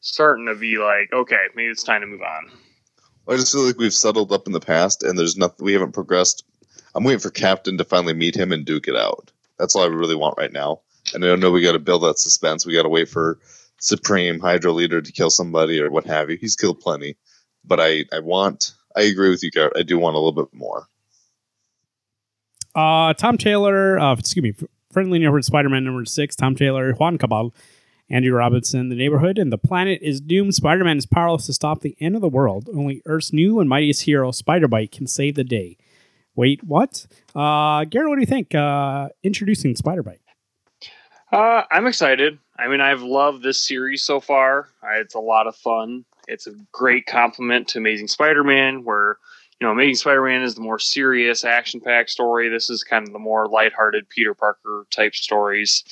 starting 0.00 0.46
to 0.46 0.54
be 0.54 0.78
like 0.78 1.12
okay 1.12 1.44
maybe 1.54 1.70
it's 1.70 1.82
time 1.82 2.00
to 2.02 2.06
move 2.06 2.22
on 2.22 2.50
I 3.28 3.36
just 3.36 3.52
feel 3.52 3.62
like 3.66 3.78
we've 3.78 3.92
settled 3.92 4.32
up 4.32 4.46
in 4.46 4.52
the 4.52 4.60
past 4.60 5.02
and 5.02 5.18
there's 5.18 5.36
nothing 5.36 5.64
we 5.66 5.74
haven't 5.74 5.92
progressed. 5.92 6.44
I'm 6.94 7.04
waiting 7.04 7.20
for 7.20 7.28
Captain 7.30 7.76
to 7.76 7.84
finally 7.84 8.14
meet 8.14 8.34
him 8.34 8.52
and 8.52 8.64
duke 8.64 8.88
it 8.88 8.96
out. 8.96 9.30
That's 9.58 9.76
all 9.76 9.82
I 9.82 9.86
really 9.88 10.14
want 10.14 10.38
right 10.38 10.50
now. 10.52 10.80
And 11.12 11.22
I 11.22 11.34
know 11.36 11.50
we 11.50 11.60
got 11.60 11.72
to 11.72 11.78
build 11.78 12.04
that 12.04 12.18
suspense. 12.18 12.64
We 12.64 12.72
got 12.72 12.84
to 12.84 12.88
wait 12.88 13.10
for 13.10 13.38
Supreme 13.80 14.40
Hydra 14.40 14.72
Leader 14.72 15.00
to 15.00 15.12
kill 15.12 15.30
somebody 15.30 15.80
or 15.80 15.90
what 15.90 16.04
have 16.06 16.30
you. 16.30 16.36
He's 16.36 16.56
killed 16.56 16.80
plenty, 16.80 17.16
but 17.64 17.80
I 17.80 18.04
I 18.12 18.20
want. 18.20 18.74
I 18.96 19.02
agree 19.02 19.30
with 19.30 19.42
you, 19.42 19.50
Garrett. 19.50 19.76
I 19.76 19.82
do 19.82 19.98
want 19.98 20.16
a 20.16 20.18
little 20.18 20.32
bit 20.32 20.52
more. 20.52 20.88
Uh, 22.74 23.12
Tom 23.14 23.38
Taylor, 23.38 23.98
uh, 23.98 24.14
excuse 24.14 24.42
me, 24.42 24.54
friendly 24.92 25.18
neighborhood 25.18 25.44
Spider-Man 25.44 25.84
number 25.84 26.04
six. 26.04 26.36
Tom 26.36 26.54
Taylor, 26.54 26.92
Juan 26.92 27.18
Cabal, 27.18 27.54
Andrew 28.10 28.34
Robinson, 28.34 28.88
the 28.88 28.94
neighborhood, 28.94 29.38
and 29.38 29.52
the 29.52 29.58
planet 29.58 30.00
is 30.02 30.20
doomed. 30.20 30.54
Spider-Man 30.54 30.98
is 30.98 31.06
powerless 31.06 31.46
to 31.46 31.52
stop 31.52 31.80
the 31.80 31.96
end 32.00 32.14
of 32.14 32.20
the 32.20 32.28
world. 32.28 32.68
Only 32.72 33.02
Earth's 33.04 33.32
new 33.32 33.60
and 33.60 33.68
mightiest 33.68 34.02
hero, 34.02 34.30
Spider-Bite, 34.30 34.92
can 34.92 35.06
save 35.06 35.34
the 35.34 35.44
day. 35.44 35.76
Wait, 36.34 36.62
what? 36.64 37.06
Uh, 37.34 37.84
Garrett, 37.84 38.08
what 38.08 38.16
do 38.16 38.20
you 38.20 38.26
think? 38.26 38.54
Uh, 38.54 39.08
introducing 39.22 39.74
Spider-Bite. 39.74 40.20
Uh, 41.30 41.62
I'm 41.70 41.86
excited. 41.86 42.38
I 42.58 42.68
mean, 42.68 42.80
I've 42.80 43.02
loved 43.02 43.42
this 43.42 43.60
series 43.60 44.02
so 44.02 44.20
far. 44.20 44.68
It's 44.94 45.14
a 45.14 45.20
lot 45.20 45.46
of 45.46 45.56
fun. 45.56 46.04
It's 46.26 46.46
a 46.46 46.54
great 46.72 47.06
compliment 47.06 47.68
to 47.68 47.78
Amazing 47.78 48.08
Spider-Man, 48.08 48.84
where 48.84 49.18
you 49.60 49.66
know 49.66 49.72
Amazing 49.72 49.96
Spider-Man 49.96 50.42
is 50.42 50.54
the 50.54 50.62
more 50.62 50.78
serious, 50.78 51.44
action-packed 51.44 52.10
story. 52.10 52.48
This 52.48 52.70
is 52.70 52.82
kind 52.82 53.06
of 53.06 53.12
the 53.12 53.18
more 53.18 53.46
lighthearted 53.46 54.08
Peter 54.08 54.34
Parker 54.34 54.86
type 54.90 55.14
stories. 55.14 55.84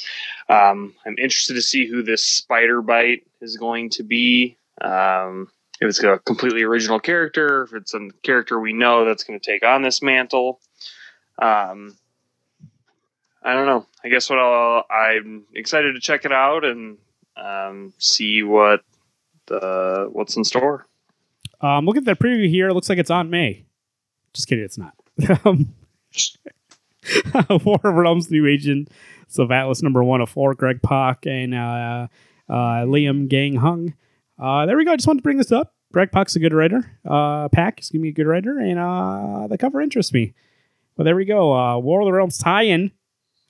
Um, 0.49 0.94
I'm 1.05 1.16
interested 1.18 1.55
to 1.55 1.62
see 1.62 1.87
who 1.87 2.03
this 2.03 2.25
Spider 2.25 2.81
Bite 2.81 3.27
is 3.40 3.57
going 3.57 3.90
to 3.90 4.03
be. 4.03 4.57
Um, 4.81 5.49
if 5.81 5.88
it's 5.88 6.03
a 6.03 6.18
completely 6.25 6.62
original 6.62 6.99
character, 6.99 7.62
if 7.64 7.75
it's 7.75 7.92
a 7.92 8.09
character 8.22 8.59
we 8.59 8.72
know 8.72 9.05
that's 9.05 9.25
going 9.25 9.38
to 9.38 9.53
take 9.53 9.64
on 9.64 9.83
this 9.83 10.03
mantle. 10.03 10.61
Um, 11.40 11.94
I 13.46 13.54
don't 13.54 13.66
know. 13.66 13.87
I 14.02 14.09
guess 14.09 14.28
what 14.28 14.40
I'll, 14.40 14.85
I'm 14.90 15.44
excited 15.54 15.94
to 15.94 16.00
check 16.00 16.24
it 16.24 16.32
out 16.32 16.64
and 16.64 16.98
um, 17.37 17.92
see 17.98 18.42
what 18.42 18.80
the 19.46 20.09
what's 20.11 20.37
in 20.37 20.42
store. 20.42 20.88
Um, 21.61 21.87
look 21.87 21.96
at 21.96 22.04
that 22.06 22.18
preview 22.18 22.48
here. 22.48 22.68
It 22.68 22.74
looks 22.74 22.88
like 22.88 22.98
it's 22.98 23.11
on 23.11 23.30
May. 23.30 23.64
Just 24.35 24.48
kidding, 24.48 24.64
it's 24.64 24.76
not. 24.76 24.94
War 27.64 27.78
of 27.85 27.94
Realms 27.94 28.32
new 28.32 28.48
agent, 28.48 28.90
so 29.28 29.50
Atlas 29.50 29.80
number 29.80 30.02
one 30.02 30.20
of 30.20 30.28
four, 30.28 30.54
Greg 30.54 30.82
Pak 30.82 31.24
and 31.24 31.54
uh, 31.54 32.09
uh, 32.48 32.85
Liam 32.85 33.28
Gang 33.28 33.54
Hung. 33.54 33.94
Uh, 34.40 34.66
there 34.66 34.76
we 34.76 34.85
go. 34.85 34.92
I 34.92 34.96
just 34.96 35.06
wanted 35.06 35.20
to 35.20 35.22
bring 35.22 35.38
this 35.38 35.52
up. 35.52 35.72
Greg 35.92 36.11
Pak's 36.11 36.35
a 36.35 36.40
good 36.40 36.52
writer. 36.52 36.98
Uh, 37.09 37.48
Pak 37.48 37.80
is 37.80 37.90
going 37.90 38.00
to 38.00 38.02
be 38.02 38.09
a 38.09 38.12
good 38.12 38.26
writer, 38.26 38.59
and 38.59 38.78
uh, 38.78 39.46
the 39.46 39.56
cover 39.56 39.80
interests 39.80 40.12
me. 40.12 40.35
But 40.96 41.04
there 41.04 41.14
we 41.14 41.24
go. 41.24 41.54
Uh, 41.54 41.78
War 41.78 42.00
of 42.00 42.06
the 42.06 42.12
Realms 42.12 42.38
tie-in. 42.38 42.90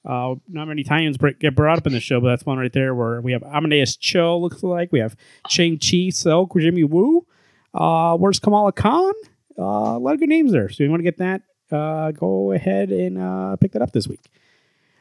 Uh, 0.07 0.37
not 0.49 0.69
many 0.69 0.85
tie-ins 0.85 1.16
get 1.40 1.57
brought 1.57 1.79
up 1.79 1.87
in 1.87 1.92
the 1.92 2.01
show, 2.01 2.21
but 2.21 2.29
that's 2.29 2.47
one 2.47 2.59
right 2.59 2.73
there 2.73 2.95
where 2.95 3.21
we 3.21 3.33
have 3.33 3.42
Amadeus 3.42 3.97
Cho, 3.97 4.38
looks 4.38 4.62
like. 4.62 4.92
We 4.92 5.01
have 5.01 5.16
Shang 5.49 5.79
Chi, 5.79 6.11
Silk, 6.11 6.53
Jimmy 6.57 6.85
Woo. 6.85 7.27
Uh, 7.75 8.16
where's 8.16 8.38
Kamala 8.38 8.73
Khan? 8.73 9.12
Uh, 9.59 9.62
a 9.62 9.99
lot 9.99 10.14
of 10.14 10.21
good 10.21 10.29
names 10.29 10.53
there. 10.53 10.69
So 10.69 10.85
you 10.85 10.90
want 10.90 11.01
to 11.01 11.05
get 11.05 11.19
that? 11.19 11.42
Uh, 11.71 12.12
go 12.12 12.53
ahead 12.53 12.90
and 12.90 13.19
uh, 13.19 13.57
pick 13.57 13.73
that 13.73 13.83
up 13.83 13.90
this 13.92 14.07
week. 14.07 14.21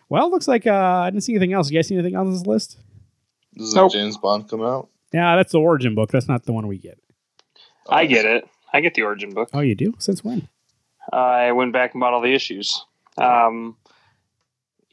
Well, 0.10 0.32
looks 0.32 0.48
like 0.48 0.66
uh, 0.66 0.72
I 0.74 1.10
didn't 1.12 1.24
see 1.24 1.34
anything 1.34 1.54
else. 1.54 1.70
You 1.70 1.78
guys 1.78 1.88
see 1.88 1.96
anything 1.96 2.16
else 2.16 2.26
on 2.26 2.34
this 2.34 2.48
list? 2.48 2.78
This 3.54 3.68
is 3.68 3.76
Nope. 3.76 3.92
James 3.92 4.18
Bond 4.18 4.50
come 4.50 4.64
out. 4.64 4.90
Yeah, 5.14 5.36
that's 5.36 5.52
the 5.52 5.60
origin 5.60 5.94
book. 5.96 6.12
That's 6.12 6.28
not 6.28 6.46
the 6.46 6.52
one 6.54 6.68
we 6.68 6.78
get. 6.78 7.00
I 7.88 8.06
get 8.08 8.26
it. 8.26 8.48
I 8.74 8.82
get 8.82 8.96
the 8.96 9.04
origin 9.04 9.34
book. 9.34 9.50
Oh, 9.54 9.62
you 9.62 9.76
do? 9.76 9.94
Since 10.00 10.24
when? 10.24 10.50
I 11.14 11.52
went 11.52 11.72
back 11.72 11.94
and 11.94 12.02
bought 12.02 12.14
all 12.14 12.22
the 12.22 12.34
issues. 12.34 12.84
Um, 13.18 13.78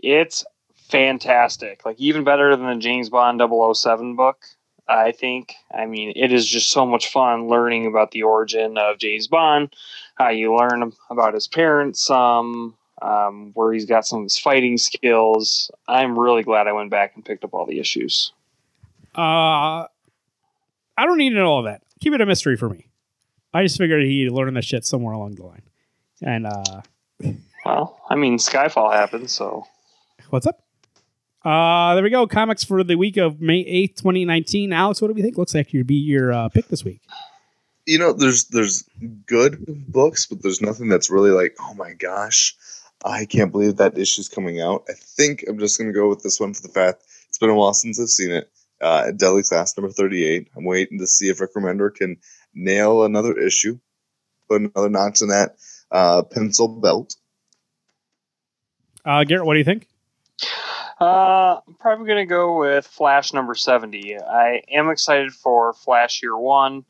it's 0.03 0.45
fantastic. 0.91 1.87
Like 1.87 1.99
even 1.99 2.25
better 2.25 2.55
than 2.57 2.67
the 2.67 2.77
James 2.77 3.09
Bond 3.09 3.41
007 3.41 4.17
book. 4.17 4.45
I 4.89 5.13
think. 5.13 5.55
I 5.73 5.87
mean, 5.87 6.13
it 6.17 6.33
is 6.33 6.47
just 6.47 6.71
so 6.71 6.85
much 6.85 7.11
fun 7.11 7.49
learning 7.49 7.87
about 7.87 8.11
the 8.11 8.25
origin 8.25 8.77
of 8.77 8.99
James 8.99 9.29
Bond. 9.29 9.75
How 10.17 10.29
you 10.29 10.55
learn 10.55 10.93
about 11.09 11.35
his 11.35 11.47
parents, 11.49 12.11
um, 12.11 12.75
um, 13.01 13.53
where 13.55 13.73
he's 13.73 13.87
got 13.87 14.07
some 14.07 14.21
of 14.21 14.25
his 14.25 14.39
fighting 14.39 14.77
skills. 14.77 15.71
I'm 15.89 16.19
really 16.19 16.43
glad 16.43 16.67
I 16.67 16.73
went 16.73 16.91
back 16.91 17.13
and 17.15 17.25
picked 17.25 17.45
up 17.45 17.55
all 17.55 17.65
the 17.65 17.79
issues. 17.79 18.33
Uh, 19.17 19.87
I 20.97 21.07
don't 21.07 21.19
need 21.19 21.31
to 21.31 21.37
know 21.37 21.47
all 21.47 21.63
that. 21.63 21.83
Keep 22.01 22.15
it 22.15 22.21
a 22.21 22.27
mystery 22.27 22.57
for 22.57 22.69
me. 22.69 22.89
I 23.55 23.63
just 23.63 23.79
figured 23.79 24.03
he'd 24.03 24.31
learn 24.31 24.55
that 24.55 24.65
shit 24.65 24.85
somewhere 24.85 25.15
along 25.15 25.37
the 25.37 25.45
line. 25.45 25.63
And 26.23 26.47
uh, 26.47 26.83
Well, 27.65 28.01
I 28.09 28.15
mean, 28.15 28.39
Skyfall 28.39 28.93
happened, 28.93 29.31
so 29.31 29.67
what's 30.33 30.47
up? 30.47 30.63
Uh, 31.45 31.95
there 31.95 32.03
we 32.03 32.11
go. 32.11 32.27
Comics 32.27 32.65
for 32.65 32.83
the 32.83 32.97
week 32.97 33.17
of 33.17 33.41
May 33.41 33.65
8th, 33.65 33.97
2019. 33.97 34.73
Alex, 34.73 35.03
what 35.03 35.09
do 35.09 35.15
we 35.15 35.23
think? 35.23 35.37
Looks 35.37 35.55
like 35.55 35.73
you'd 35.73 35.87
be 35.87 35.97
your 35.97 36.33
uh, 36.33 36.49
pick 36.49 36.69
this 36.69 36.85
week. 36.85 37.03
You 37.85 37.99
know, 37.99 38.13
there's 38.13 38.45
there's 38.45 38.89
good 39.27 39.65
books, 39.89 40.27
but 40.27 40.43
there's 40.43 40.63
nothing 40.63 40.89
that's 40.89 41.11
really 41.11 41.31
like, 41.31 41.57
oh 41.61 41.75
my 41.75 41.95
gosh, 41.95 42.55
I 43.05 43.25
can't 43.25 43.51
believe 43.51 43.77
that 43.77 43.99
issue's 43.99 44.29
coming 44.29 44.61
out. 44.61 44.85
I 44.89 44.93
think 44.93 45.45
I'm 45.49 45.59
just 45.59 45.79
gonna 45.79 45.93
go 45.93 46.09
with 46.09 46.23
this 46.23 46.39
one 46.39 46.55
for 46.55 46.63
the 46.63 46.73
fact 46.73 47.03
it's 47.29 47.39
been 47.39 47.51
a 47.51 47.55
while 47.55 47.75
since 47.75 48.01
I've 48.01 48.09
seen 48.09 48.31
it. 48.31 48.51
Uh, 48.81 49.11
Deadly 49.11 49.43
Class 49.43 49.77
number 49.77 49.93
38. 49.93 50.49
I'm 50.57 50.65
waiting 50.65 50.99
to 50.99 51.07
see 51.07 51.29
if 51.29 51.41
Rick 51.41 51.55
Remender 51.55 51.93
can 51.93 52.17
nail 52.55 53.05
another 53.05 53.37
issue, 53.37 53.79
put 54.49 54.61
another 54.61 54.89
notch 54.89 55.23
in 55.23 55.29
that 55.29 55.57
uh, 55.91 56.23
pencil 56.23 56.69
belt. 56.69 57.17
Uh, 59.05 59.25
Garrett, 59.25 59.47
what 59.47 59.55
do 59.55 59.59
you 59.59 59.65
think? 59.65 59.89
Uh, 61.01 61.61
I'm 61.67 61.75
probably 61.81 62.07
going 62.07 62.27
to 62.27 62.27
go 62.27 62.59
with 62.59 62.87
Flash 62.87 63.33
number 63.33 63.55
70. 63.55 64.19
I 64.19 64.63
am 64.71 64.89
excited 64.91 65.33
for 65.33 65.73
Flash 65.73 66.23
Year 66.23 66.37
1. 66.37 66.85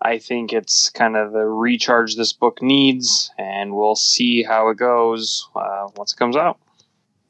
I 0.00 0.18
think 0.18 0.52
it's 0.52 0.90
kind 0.90 1.16
of 1.16 1.32
the 1.32 1.44
recharge 1.44 2.14
this 2.16 2.32
book 2.32 2.62
needs, 2.62 3.30
and 3.36 3.74
we'll 3.74 3.96
see 3.96 4.42
how 4.44 4.68
it 4.68 4.76
goes 4.76 5.48
uh, 5.56 5.88
once 5.96 6.12
it 6.12 6.16
comes 6.16 6.36
out. 6.36 6.58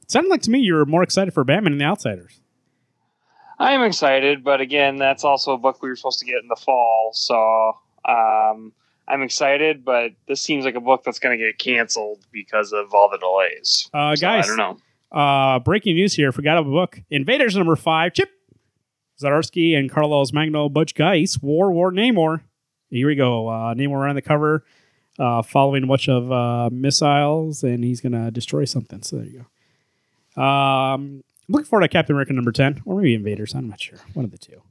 It 0.03 0.11
sounded 0.11 0.29
like 0.29 0.43
to 0.43 0.51
me 0.51 0.61
you 0.61 0.75
were 0.75 0.85
more 0.87 1.03
excited 1.03 1.33
for 1.33 1.45
Batman 1.45 1.73
and 1.73 1.81
the 1.81 1.87
Outsiders. 1.87 2.41
I 3.59 3.73
am 3.73 3.83
excited, 3.83 4.45
but 4.45 4.61
again, 4.61 4.97
that's 4.97 5.25
also 5.25 5.53
a 5.55 5.59
book 5.59 5.83
we 5.83 5.89
were 5.89 5.97
supposed 5.97 6.21
to 6.21 6.27
get 6.27 6.37
in 6.43 6.49
the 6.49 6.57
fall. 6.57 7.11
So 7.15 7.73
um, 8.05 8.73
I'm 9.09 9.23
excited, 9.23 9.85
but 9.85 10.13
this 10.29 10.41
seems 10.41 10.65
like 10.65 10.75
a 10.77 10.81
book 10.81 11.03
that's 11.05 11.19
going 11.19 11.37
to 11.39 11.45
get 11.45 11.59
canceled 11.59 12.25
because 12.31 12.73
of 12.73 12.95
all 12.95 13.09
the 13.11 13.19
delays. 13.19 13.89
Uh, 13.93 14.15
So, 14.15 14.21
guys, 14.21 14.45
I 14.45 14.49
don't 14.49 14.57
know. 14.59 14.79
Uh, 15.11 15.59
breaking 15.61 15.95
news 15.95 16.15
here. 16.15 16.33
Forgot 16.33 16.59
of 16.59 16.67
a 16.67 16.71
book. 16.71 17.01
Invaders 17.11 17.57
number 17.57 17.77
five. 17.77 18.13
Chip 18.13 18.31
Zdarsky 19.21 19.77
and 19.77 19.91
Carlos 19.91 20.33
Magno 20.33 20.69
Butch 20.69 20.95
Guice. 20.95 21.39
War, 21.41 21.73
War, 21.73 21.91
Namor. 21.91 22.43
Here 22.91 23.07
we 23.07 23.15
go. 23.15 23.49
Uh, 23.49 23.75
Namor 23.75 24.09
on 24.09 24.15
the 24.15 24.23
cover, 24.23 24.65
uh, 25.19 25.43
following 25.43 25.85
a 25.85 25.87
bunch 25.87 26.09
of 26.09 26.31
uh, 26.33 26.71
missiles, 26.73 27.63
and 27.63 27.85
he's 27.85 28.01
going 28.01 28.13
to 28.13 28.31
destroy 28.31 28.65
something. 28.65 29.03
So 29.03 29.17
there 29.17 29.27
you 29.27 29.45
go. 30.37 30.43
Um, 30.43 31.25
looking 31.49 31.67
forward 31.67 31.83
to 31.83 31.89
Captain 31.89 32.15
America 32.15 32.33
number 32.33 32.53
10, 32.53 32.83
or 32.87 32.97
maybe 32.97 33.15
Invaders. 33.15 33.55
I'm 33.55 33.69
not 33.69 33.81
sure. 33.81 33.99
One 34.15 34.25
of 34.25 34.31
the 34.31 34.39
two. 34.39 34.63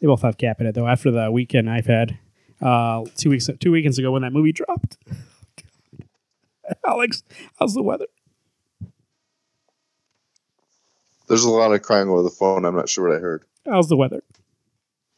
They 0.00 0.06
both 0.06 0.22
have 0.22 0.36
Cap 0.36 0.60
in 0.60 0.66
it, 0.66 0.74
though, 0.74 0.86
after 0.86 1.10
the 1.10 1.30
weekend 1.30 1.70
I've 1.70 1.86
had 1.86 2.18
uh, 2.60 3.04
two 3.16 3.30
weeks 3.30 3.48
two 3.60 3.72
weekends 3.72 3.98
ago 3.98 4.12
when 4.12 4.22
that 4.22 4.32
movie 4.32 4.52
dropped. 4.52 4.98
Alex, 6.86 7.22
how's 7.58 7.74
the 7.74 7.82
weather? 7.82 8.06
There's 11.28 11.44
a 11.44 11.50
lot 11.50 11.72
of 11.72 11.82
crying 11.82 12.08
over 12.08 12.22
the 12.22 12.30
phone. 12.30 12.64
I'm 12.64 12.76
not 12.76 12.88
sure 12.88 13.08
what 13.08 13.16
I 13.16 13.20
heard. 13.20 13.44
How's 13.66 13.88
the 13.88 13.96
weather? 13.96 14.22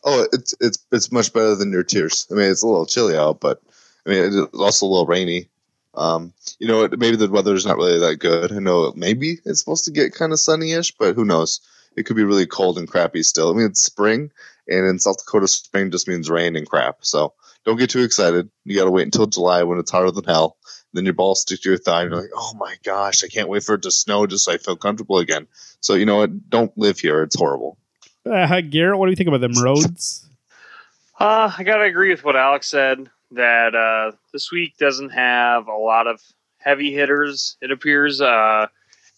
Oh, 0.04 0.26
it's 0.32 0.54
it's 0.60 0.78
it's 0.92 1.12
much 1.12 1.32
better 1.32 1.54
than 1.54 1.72
your 1.72 1.82
tears. 1.82 2.26
I 2.30 2.34
mean, 2.34 2.50
it's 2.50 2.62
a 2.62 2.66
little 2.66 2.86
chilly 2.86 3.16
out, 3.16 3.40
but 3.40 3.60
I 4.06 4.10
mean, 4.10 4.24
it's 4.24 4.58
also 4.58 4.86
a 4.86 4.88
little 4.88 5.06
rainy. 5.06 5.48
Um, 5.94 6.32
you 6.58 6.68
know, 6.68 6.88
maybe 6.96 7.16
the 7.16 7.28
weather's 7.28 7.66
not 7.66 7.76
really 7.76 7.98
that 7.98 8.16
good. 8.16 8.52
I 8.52 8.58
know 8.58 8.92
maybe 8.94 9.38
it's 9.44 9.58
supposed 9.58 9.84
to 9.86 9.90
get 9.90 10.14
kind 10.14 10.32
of 10.32 10.38
sunny-ish, 10.38 10.92
but 10.92 11.16
who 11.16 11.24
knows? 11.24 11.60
It 11.96 12.04
could 12.04 12.16
be 12.16 12.22
really 12.22 12.46
cold 12.46 12.78
and 12.78 12.88
crappy 12.88 13.24
still. 13.24 13.50
I 13.50 13.54
mean, 13.54 13.66
it's 13.66 13.82
spring, 13.82 14.30
and 14.68 14.86
in 14.86 15.00
South 15.00 15.18
Dakota, 15.18 15.48
spring 15.48 15.90
just 15.90 16.06
means 16.06 16.30
rain 16.30 16.54
and 16.54 16.68
crap. 16.68 16.98
So 17.00 17.34
don't 17.64 17.78
get 17.78 17.90
too 17.90 18.02
excited. 18.02 18.48
You 18.64 18.76
got 18.76 18.84
to 18.84 18.90
wait 18.90 19.06
until 19.06 19.26
July 19.26 19.64
when 19.64 19.78
it's 19.78 19.90
hotter 19.90 20.10
than 20.12 20.24
hell. 20.24 20.56
Then 20.94 21.04
your 21.04 21.14
ball 21.14 21.34
stick 21.34 21.60
to 21.62 21.68
your 21.68 21.78
thigh, 21.78 22.02
and 22.02 22.10
you're 22.10 22.20
like, 22.20 22.30
"Oh 22.34 22.54
my 22.54 22.76
gosh, 22.82 23.22
I 23.22 23.28
can't 23.28 23.48
wait 23.48 23.64
for 23.64 23.74
it 23.74 23.82
to 23.82 23.90
snow 23.90 24.26
just 24.26 24.44
so 24.44 24.52
I 24.52 24.58
feel 24.58 24.76
comfortable 24.76 25.18
again." 25.18 25.46
So 25.80 25.94
you 25.94 26.06
know 26.06 26.16
what? 26.18 26.50
Don't 26.50 26.76
live 26.78 26.98
here. 26.98 27.22
It's 27.22 27.36
horrible. 27.36 27.78
Uh, 28.24 28.60
Garrett, 28.62 28.98
what 28.98 29.06
do 29.06 29.10
you 29.10 29.16
think 29.16 29.28
about 29.28 29.40
them 29.40 29.62
roads? 29.62 30.24
Uh, 31.20 31.52
I 31.58 31.64
gotta 31.64 31.82
agree 31.82 32.10
with 32.10 32.22
what 32.22 32.36
Alex 32.36 32.68
said 32.68 33.10
that 33.32 33.74
uh, 33.74 34.16
this 34.32 34.52
week 34.52 34.76
doesn't 34.78 35.10
have 35.10 35.66
a 35.66 35.74
lot 35.74 36.06
of 36.06 36.20
heavy 36.58 36.92
hitters. 36.92 37.56
It 37.60 37.72
appears, 37.72 38.20
uh, 38.20 38.66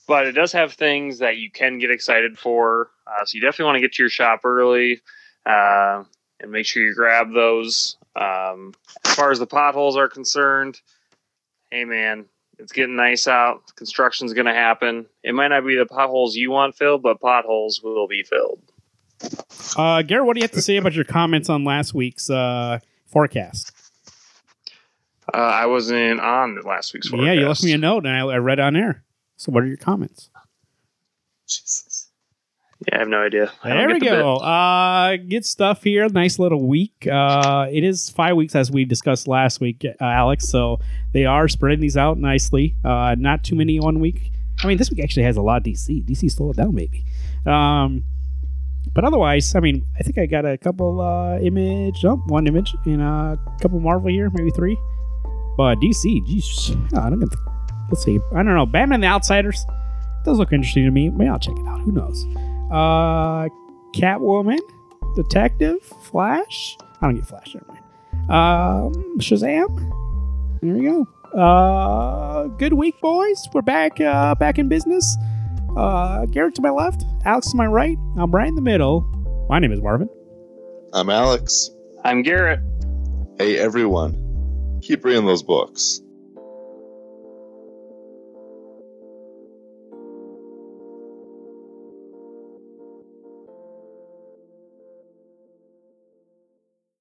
but 0.09 0.27
it 0.27 0.33
does 0.33 0.53
have 0.53 0.73
things 0.73 1.19
that 1.19 1.37
you 1.37 1.51
can 1.51 1.79
get 1.79 1.91
excited 1.91 2.39
for. 2.39 2.91
Uh, 3.07 3.25
so 3.27 3.37
you 3.37 3.43
definitely 3.43 3.67
want 3.67 3.77
to 3.77 3.81
get 3.81 3.93
to 3.93 4.03
your 4.03 4.09
shop 4.09 4.45
early 4.45 5.03
uh, 5.45 6.03
and 6.41 6.51
make 6.51 6.65
sure 6.65 6.83
you 6.83 6.95
grab 6.95 7.35
those. 7.35 7.99
Um, 8.17 8.73
as 9.05 9.15
far 9.15 9.31
as 9.31 9.39
the 9.39 9.47
potholes 9.47 9.97
are 9.97 10.09
concerned, 10.09 10.81
hey 11.71 11.85
man, 11.85 12.27
it's 12.59 12.73
getting 12.73 12.97
nice 12.97 13.27
out. 13.27 13.63
Construction's 13.77 14.33
going 14.33 14.47
to 14.47 14.55
happen. 14.55 15.07
It 15.23 15.35
might 15.35 15.49
not 15.49 15.67
be 15.67 15.77
the 15.77 15.87
potholes 15.87 16.37
you 16.37 16.51
want 16.51 16.77
filled, 16.77 17.03
but 17.03 17.21
potholes 17.21 17.81
will 17.83 18.07
be 18.07 18.23
filled. 18.23 18.61
Uh, 19.77 20.03
Garrett, 20.03 20.27
what 20.27 20.35
do 20.35 20.41
you 20.41 20.45
have 20.45 20.53
to 20.53 20.63
say 20.63 20.77
about 20.77 20.95
your 20.95 21.05
comments 21.05 21.49
on 21.49 21.65
last 21.65 21.95
week's 21.95 22.31
uh, 22.31 22.79
forecast? 23.07 23.73
Uh, 25.33 25.37
I 25.37 25.67
wasn't 25.67 26.21
on 26.21 26.61
last 26.63 26.93
week's 26.93 27.09
forecast. 27.09 27.27
Yeah, 27.27 27.33
you 27.35 27.47
left 27.47 27.63
me 27.63 27.73
a 27.73 27.79
note 27.79 28.05
and 28.05 28.17
I, 28.17 28.21
I 28.21 28.39
read 28.39 28.59
on 28.59 28.77
air. 28.77 29.05
So, 29.37 29.53
what 29.53 29.63
are 29.63 29.67
your 29.67 29.77
comments? 29.77 30.29
Jesus. 31.47 31.90
Yeah, 32.89 32.97
I 32.97 32.99
have 33.01 33.09
no 33.09 33.19
idea. 33.23 33.53
I 33.63 33.69
There 33.71 33.87
we 33.89 33.95
the 33.95 34.01
bit. 34.01 34.11
go. 34.11 34.37
Uh, 34.37 35.17
good 35.17 35.45
stuff 35.45 35.83
here. 35.83 36.09
Nice 36.09 36.39
little 36.39 36.67
week. 36.67 37.07
Uh, 37.11 37.67
it 37.71 37.85
is 37.85 38.09
five 38.09 38.37
weeks 38.37 38.55
as 38.55 38.71
we 38.71 38.85
discussed 38.87 39.29
last 39.29 39.61
week, 39.61 39.85
uh, 39.85 40.03
Alex. 40.05 40.49
So 40.49 40.81
they 41.13 41.27
are 41.27 41.47
spreading 41.49 41.81
these 41.81 41.97
out 41.99 42.17
nicely. 42.19 42.77
Uh, 42.85 43.17
not 43.19 43.45
too 43.45 43.55
many 43.55 43.79
one 43.81 44.01
week. 44.01 44.33
I 44.63 44.67
mean, 44.67 44.79
this 44.79 44.91
week 44.91 45.01
actually 45.03 45.25
has 45.25 45.37
a 45.37 45.43
lot 45.43 45.59
of 45.59 45.63
DC. 45.65 46.05
DC 46.07 46.31
slowed 46.31 46.57
down, 46.57 46.75
maybe. 46.75 47.05
Um, 47.47 48.05
but 48.95 49.05
otherwise, 49.05 49.55
I 49.55 49.61
mean, 49.61 49.85
I 49.99 50.03
think 50.03 50.17
I 50.17 50.25
got 50.25 50.47
a 50.47 50.57
couple 50.57 51.01
uh, 51.03 51.39
image, 51.39 52.03
oh, 52.05 52.17
one 52.29 52.47
image, 52.47 52.75
and 52.87 53.03
a 53.03 53.39
couple 53.61 53.79
Marvel 53.81 54.09
here, 54.11 54.31
maybe 54.33 54.51
three. 54.53 54.79
But 55.59 55.77
DC, 55.81 56.27
geez, 56.27 56.71
I 56.97 57.11
don't 57.11 57.21
know. 57.21 57.29
Let's 57.91 58.05
see. 58.05 58.19
I 58.33 58.43
don't 58.43 58.55
know. 58.55 58.65
Batman 58.67 58.95
and 58.97 59.03
the 59.03 59.09
Outsiders 59.09 59.67
does 60.25 60.39
look 60.39 60.53
interesting 60.53 60.85
to 60.85 60.91
me. 60.91 61.11
Maybe 61.11 61.29
I'll 61.29 61.39
check 61.39 61.57
it 61.59 61.67
out. 61.67 61.81
Who 61.81 61.93
knows? 61.93 62.25
Uh, 62.71 63.49
Catwoman, 63.95 64.61
Detective, 65.17 65.83
Flash. 66.03 66.77
I 67.01 67.07
don't 67.07 67.17
get 67.17 67.27
Flash. 67.27 67.55
Never 67.55 67.67
mind. 67.69 68.31
Um, 68.31 69.19
Shazam. 69.19 69.69
There 70.63 70.75
we 70.75 70.83
go. 70.85 71.07
Uh, 71.39 72.45
good 72.59 72.75
week, 72.75 73.01
boys. 73.01 73.49
We're 73.53 73.63
back. 73.63 74.01
Uh, 74.01 74.35
back 74.35 74.59
in 74.59 74.69
business. 74.69 75.17
Uh, 75.77 76.27
Garrett 76.27 76.55
to 76.57 76.63
my 76.63 76.71
left, 76.71 77.05
Alex 77.25 77.51
to 77.53 77.57
my 77.57 77.67
right. 77.67 77.97
I'm 78.17 78.31
right 78.33 78.49
in 78.49 78.57
the 78.57 78.63
middle. 78.63 79.03
My 79.49 79.59
name 79.59 79.73
is 79.73 79.81
Marvin. 79.81 80.09
I'm 80.93 81.09
Alex. 81.11 81.71
I'm 82.05 82.23
Garrett. 82.23 82.61
Hey 83.39 83.57
everyone, 83.57 84.81
keep 84.83 85.05
reading 85.05 85.27
those 85.27 85.43
books. 85.43 86.01